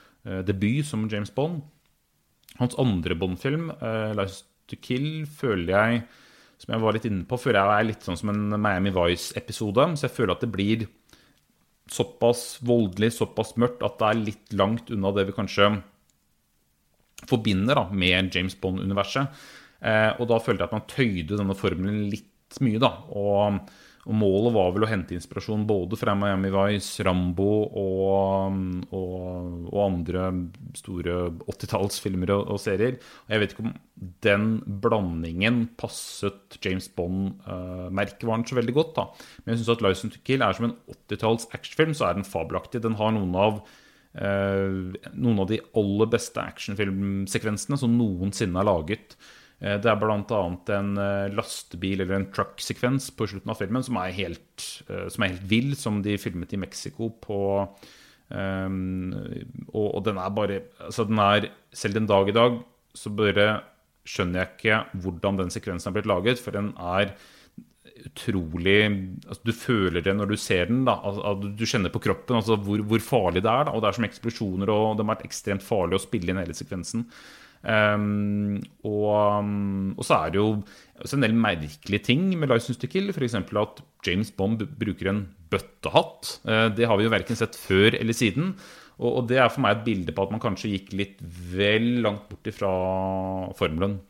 debut 0.46 0.86
som 0.86 1.08
James 1.10 1.32
Bond. 1.34 1.64
Hans 2.62 2.78
andre 2.80 3.18
Bond-film, 3.18 3.70
uh, 3.82 4.12
'License 4.14 4.46
to 4.70 4.78
Kill', 4.80 5.26
føler 5.26 5.72
jeg 5.74 6.04
som 6.62 6.76
jeg 6.76 6.82
var 6.84 6.94
litt 6.94 7.06
inne 7.08 7.26
på, 7.26 7.38
føler 7.42 7.58
jeg 7.58 7.82
er 7.82 7.86
litt 7.88 8.04
sånn 8.06 8.18
som 8.20 8.30
en 8.30 8.60
Miami 8.62 8.92
Vice-episode. 8.94 9.88
Så 9.98 10.06
jeg 10.06 10.14
føler 10.14 10.36
at 10.36 10.44
det 10.44 10.52
blir 10.54 10.84
såpass 11.90 12.60
voldelig, 12.62 13.10
såpass 13.16 13.56
mørkt, 13.58 13.82
at 13.82 13.98
det 13.98 14.08
er 14.08 14.20
litt 14.20 14.54
langt 14.54 14.92
unna 14.94 15.10
det 15.16 15.26
vi 15.28 15.34
kanskje 15.34 15.72
forbinder 17.30 17.78
da, 17.80 17.86
med 17.90 18.30
James 18.34 18.54
Bond-universet. 18.62 19.42
Eh, 19.82 20.10
og 20.20 20.28
da 20.30 20.38
følte 20.42 20.62
jeg 20.62 20.70
at 20.70 20.76
man 20.76 20.86
tøyde 20.90 21.38
denne 21.40 21.58
formelen 21.58 22.04
litt 22.12 22.60
mye. 22.62 22.78
da, 22.82 22.92
og 23.10 23.58
og 24.02 24.16
målet 24.18 24.54
var 24.56 24.72
vel 24.74 24.82
å 24.82 24.88
hente 24.90 25.14
inspirasjon 25.14 25.62
både 25.68 25.94
fra 25.98 26.16
Miami 26.18 26.48
Vice, 26.50 27.04
Rambo 27.06 27.50
og, 27.78 28.56
og, 28.90 29.68
og 29.68 29.76
andre 29.84 30.24
store 30.74 31.18
80-tallsfilmer 31.46 32.32
og, 32.34 32.48
og, 32.50 32.58
serier. 32.62 32.96
Og 32.98 33.34
jeg 33.34 33.42
vet 33.42 33.54
ikke 33.54 33.66
om 33.68 33.76
den 34.26 34.48
blandingen 34.82 35.60
passet 35.78 36.58
James 36.64 36.88
Bond-merkevaren 36.98 38.42
uh, 38.42 38.48
så 38.50 38.58
veldig 38.58 38.74
godt. 38.80 38.90
da. 38.96 39.06
Men 39.44 39.54
jeg 39.54 39.62
syns 39.62 39.76
at 39.76 39.86
'License 39.86 40.16
to 40.16 40.24
Kill' 40.26 40.42
er 40.48 40.58
som 40.58 40.66
en 40.66 40.74
80-talls 40.96 41.46
actionfilm, 41.54 41.94
så 41.94 42.08
er 42.08 42.18
den 42.18 42.26
fabelaktig. 42.26 42.82
Den 42.82 42.98
har 42.98 43.14
noen 43.14 43.38
av 43.38 43.60
uh, 44.18 44.98
noen 45.14 45.44
av 45.44 45.46
de 45.52 45.60
aller 45.78 46.10
beste 46.10 46.42
actionfilmsekvensene 46.42 47.78
som 47.78 47.94
noensinne 48.00 48.58
er 48.58 48.66
laget. 48.66 49.14
Eh, 49.62 49.78
det 49.78 49.90
er 49.90 49.98
bl.a. 50.00 50.42
en 50.74 50.92
eh, 50.98 51.32
lastebil- 51.36 52.02
eller 52.02 52.18
en 52.18 52.28
truck-sekvens 52.34 53.12
på 53.14 53.28
slutten 53.30 53.52
av 53.52 53.60
filmen 53.60 53.84
som 53.86 53.98
er, 54.02 54.14
helt, 54.16 54.68
eh, 54.88 55.06
som 55.12 55.22
er 55.22 55.36
helt 55.36 55.44
vill, 55.50 55.74
som 55.78 56.00
de 56.02 56.18
filmet 56.18 56.54
i 56.56 56.60
Mexico 56.60 57.12
på 57.22 57.42
um, 58.28 59.12
og, 59.70 59.86
og, 59.86 60.00
den 60.08 60.18
er 60.18 60.32
bare 60.34 60.62
altså 60.80 61.06
den 61.06 61.20
er, 61.22 61.50
Selv 61.72 61.94
den 61.94 62.08
dag 62.10 62.28
i 62.28 62.34
dag 62.36 62.58
så 62.96 63.12
bare 63.14 63.46
skjønner 64.08 64.42
jeg 64.42 64.50
ikke 64.56 65.02
hvordan 65.04 65.38
den 65.38 65.54
sekvensen 65.54 65.88
er 65.88 65.94
blitt 65.94 66.10
laget, 66.10 66.42
for 66.42 66.52
den 66.52 66.72
er 66.76 67.14
utrolig 68.02 68.80
altså 69.28 69.46
Du 69.46 69.52
føler 69.54 70.02
det 70.02 70.14
når 70.16 70.32
du 70.32 70.36
ser 70.36 70.66
den. 70.66 70.82
da, 70.88 70.96
altså, 71.06 71.54
Du 71.54 71.64
kjenner 71.64 71.92
på 71.92 72.02
kroppen 72.02 72.40
altså 72.40 72.56
hvor, 72.58 72.82
hvor, 72.82 72.98
farlig 72.98 73.44
det 73.44 73.52
er. 73.52 73.68
da, 73.68 73.70
og 73.70 73.82
Det 73.82 73.88
er 73.88 73.98
som 74.00 74.08
eksplosjoner, 74.08 74.74
og 74.74 74.96
det 74.96 75.06
har 75.06 75.14
vært 75.14 75.24
ekstremt 75.28 75.62
farlig 75.62 76.00
å 76.00 76.02
spille 76.02 76.32
inn 76.34 76.42
hele 76.42 76.56
sekvensen. 76.56 77.06
Um, 77.62 78.58
og, 78.82 79.38
um, 79.38 79.92
og, 79.94 80.02
så 80.02 80.16
er 80.18 80.32
det 80.34 80.40
jo 80.40 80.46
også 80.98 81.18
en 81.18 81.26
del 81.28 81.34
merkelige 81.38 82.02
ting 82.08 82.24
med 82.34 82.50
License 82.50 82.80
to 82.82 82.90
Kill. 82.90 83.10
F.eks. 83.14 83.36
at 83.38 83.82
James 84.06 84.32
Bond 84.34 84.64
bruker 84.78 85.10
en 85.12 85.24
bøttehatt. 85.52 86.38
Uh, 86.42 86.68
det 86.74 86.88
har 86.90 86.98
vi 86.98 87.06
jo 87.06 87.14
verken 87.14 87.38
sett 87.38 87.58
før 87.58 87.94
eller 87.98 88.16
siden. 88.16 88.54
Og, 88.98 89.10
og, 89.10 89.20
det 89.30 89.38
er 89.38 89.50
for 89.50 89.64
meg 89.64 89.76
et 89.76 89.84
bilde 89.86 90.14
på 90.14 90.26
at 90.26 90.32
man 90.34 90.42
kanskje 90.42 90.72
gikk 90.74 90.90
litt 90.98 91.22
vel 91.52 92.02
langt 92.04 92.26
bort 92.30 92.50
ifra 92.50 92.72
formelen. 93.58 94.00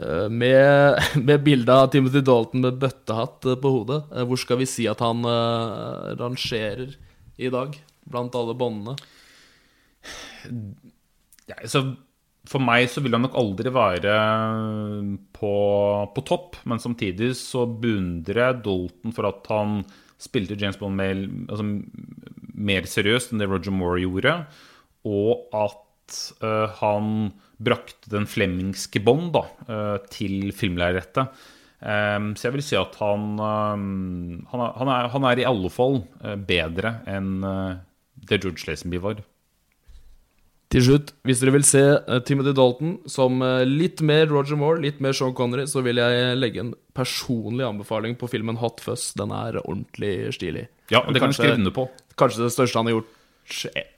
Uh, 0.00 0.28
med, 0.32 0.96
med 1.28 1.44
bildet 1.44 1.76
av 1.76 1.90
Timothy 1.92 2.24
Dalton 2.24 2.64
med 2.64 2.80
bøttehatt 2.80 3.48
uh, 3.48 3.58
på 3.60 3.74
hodet, 3.78 4.00
hvor 4.28 4.40
skal 4.40 4.62
vi 4.62 4.70
si 4.70 4.88
at 4.88 5.04
han 5.04 5.28
rangerer 6.16 6.96
i 7.36 7.52
dag, 7.52 7.76
blant 8.08 8.36
alle 8.38 8.56
båndene? 8.56 8.96
Ja, 11.50 11.60
så 11.70 11.82
for 12.46 12.62
meg 12.62 12.88
så 12.90 13.02
vil 13.02 13.16
han 13.16 13.24
nok 13.26 13.36
aldri 13.38 13.72
være 13.74 14.16
på, 15.34 15.54
på, 16.14 16.24
topp, 16.26 16.60
men 16.68 16.82
samtidig 16.82 17.32
så 17.38 17.64
beundrer 17.66 18.42
jeg 18.42 18.60
Dalton 18.66 19.14
for 19.14 19.28
at 19.30 19.50
han 19.50 19.80
spilte 20.22 20.56
James 20.58 20.78
Bond 20.80 20.96
mer, 20.98 21.18
altså, 21.50 21.66
mer 22.56 22.86
seriøst 22.88 23.34
enn 23.34 23.42
det 23.42 23.50
Roger 23.50 23.74
Moore 23.74 24.00
gjorde, 24.04 24.38
og 25.06 25.58
at 25.58 26.20
uh, 26.40 26.70
han 26.80 27.10
brakte 27.62 28.10
den 28.12 28.26
flemmingske 28.30 29.02
Bond 29.04 29.34
da, 29.36 29.44
uh, 29.68 29.98
til 30.12 30.52
filmlerretet. 30.56 31.34
Um, 31.76 32.32
så 32.38 32.48
jeg 32.48 32.56
vil 32.56 32.64
si 32.64 32.78
at 32.78 32.94
han, 33.02 33.34
um, 33.36 34.46
han, 34.48 34.62
er, 34.62 34.76
han, 34.80 34.90
er, 34.90 35.10
han, 35.12 35.26
er, 35.28 35.42
i 35.42 35.48
alle 35.50 35.70
fall 35.70 36.00
uh, 36.22 36.34
bedre 36.38 37.00
enn 37.10 37.34
det 38.26 38.40
George 38.40 38.64
Lazenby 38.70 39.02
var. 39.02 39.20
Til 40.74 40.82
slutt, 40.82 41.12
hvis 41.26 41.40
dere 41.42 41.54
vil 41.54 41.66
se 41.66 41.82
uh, 42.08 42.16
Timothy 42.26 42.50
Dalton 42.56 42.96
som 43.10 43.38
uh, 43.44 43.62
litt 43.62 44.00
mer 44.02 44.26
Roger 44.32 44.58
Moore, 44.58 44.80
litt 44.82 44.98
mer 45.04 45.14
Sean 45.14 45.34
Connery, 45.36 45.68
så 45.70 45.82
vil 45.86 46.00
jeg 46.02 46.38
legge 46.40 46.64
en 46.64 46.72
personlig 46.96 47.66
anbefaling 47.68 48.16
på 48.18 48.28
filmen 48.32 48.58
Hot 48.58 48.82
Fuzz. 48.82 49.12
Den 49.18 49.34
er 49.34 49.60
ordentlig 49.62 50.32
stilig. 50.34 50.66
Ja, 50.90 51.04
det 51.06 51.20
kan 51.20 51.28
kanskje, 51.28 51.52
skrive 51.52 51.74
på. 51.76 51.86
Kanskje 52.18 52.48
det 52.48 52.50
største 52.56 52.82
han 52.82 52.90
har 52.90 52.98
gjort 52.98 53.14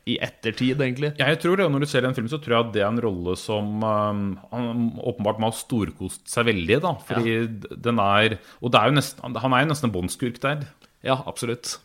i 0.08 0.18
ettertid, 0.20 0.76
egentlig. 0.76 1.14
Ja, 1.16 1.30
jeg 1.32 1.40
tror 1.40 1.56
det, 1.56 1.64
og 1.64 1.72
Når 1.72 1.84
du 1.84 1.88
ser 1.88 2.04
den 2.04 2.14
filmen, 2.16 2.28
så 2.28 2.40
tror 2.42 2.54
jeg 2.54 2.66
at 2.66 2.72
det 2.74 2.82
er 2.82 2.90
en 2.90 3.00
rolle 3.00 3.34
som 3.40 3.80
um, 3.80 4.22
han 4.52 4.90
åpenbart 5.00 5.40
må 5.40 5.48
ha 5.48 5.56
storkost 5.56 6.26
seg 6.28 6.50
veldig 6.50 6.80
da, 6.84 6.94
fordi 7.08 7.36
den 7.72 8.02
er, 8.02 8.36
Og 8.60 8.72
det 8.72 8.80
er 8.80 8.90
jo 8.90 8.98
nesten, 8.98 9.38
han 9.40 9.56
er 9.56 9.64
jo 9.64 9.70
nesten 9.72 9.88
en 9.88 9.94
båndskurk 9.94 10.40
der. 10.44 10.66
Ja, 11.06 11.22
absolutt. 11.24 11.78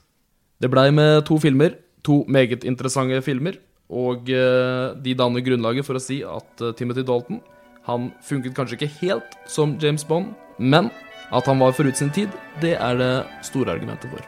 Det 0.60 0.72
blei 0.72 0.90
med 0.92 1.24
to 1.30 1.40
filmer. 1.40 1.78
To 2.04 2.24
meget 2.28 2.66
interessante 2.68 3.22
filmer. 3.24 3.56
Og 3.94 4.30
eh, 4.34 4.94
de 5.06 5.16
danner 5.18 5.46
grunnlaget 5.46 5.86
for 5.86 6.00
å 6.00 6.02
si 6.02 6.24
at 6.26 6.64
eh, 6.64 6.74
Timothy 6.78 7.06
Dalton 7.06 7.42
han 7.88 8.12
funket 8.24 8.56
kanskje 8.58 8.80
ikke 8.80 8.94
helt 9.02 9.36
som 9.52 9.76
James 9.82 10.06
Bond, 10.08 10.32
men 10.58 10.90
at 11.36 11.46
han 11.50 11.60
var 11.60 11.76
forut 11.76 11.98
sin 12.00 12.12
tid, 12.16 12.32
det 12.62 12.78
er 12.80 12.98
det 12.98 13.14
store 13.44 13.76
argumentet 13.76 14.10
for. 14.14 14.24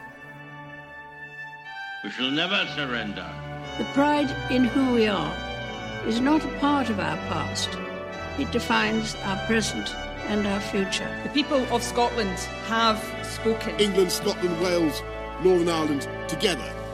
We 2.04 2.10
shall 2.10 2.30
never 2.30 2.66
surrender. 2.76 3.26
The 3.78 3.84
pride 3.94 4.30
in 4.50 4.64
who 4.64 4.94
we 4.94 5.08
are 5.08 5.32
is 6.06 6.20
not 6.20 6.44
a 6.44 6.58
part 6.60 6.90
of 6.90 6.98
our 6.98 7.16
past. 7.28 7.70
It 8.38 8.52
defines 8.52 9.16
our 9.24 9.38
present 9.46 9.94
and 10.28 10.46
our 10.46 10.60
future. 10.60 11.08
The 11.24 11.30
people 11.30 11.64
of 11.74 11.82
Scotland 11.82 12.38
have 12.68 13.02
spoken. 13.24 13.74
England, 13.80 14.12
Scotland, 14.12 14.60
Wales, 14.60 15.02
Northern 15.42 15.68
Ireland, 15.68 16.08
together, 16.28 16.70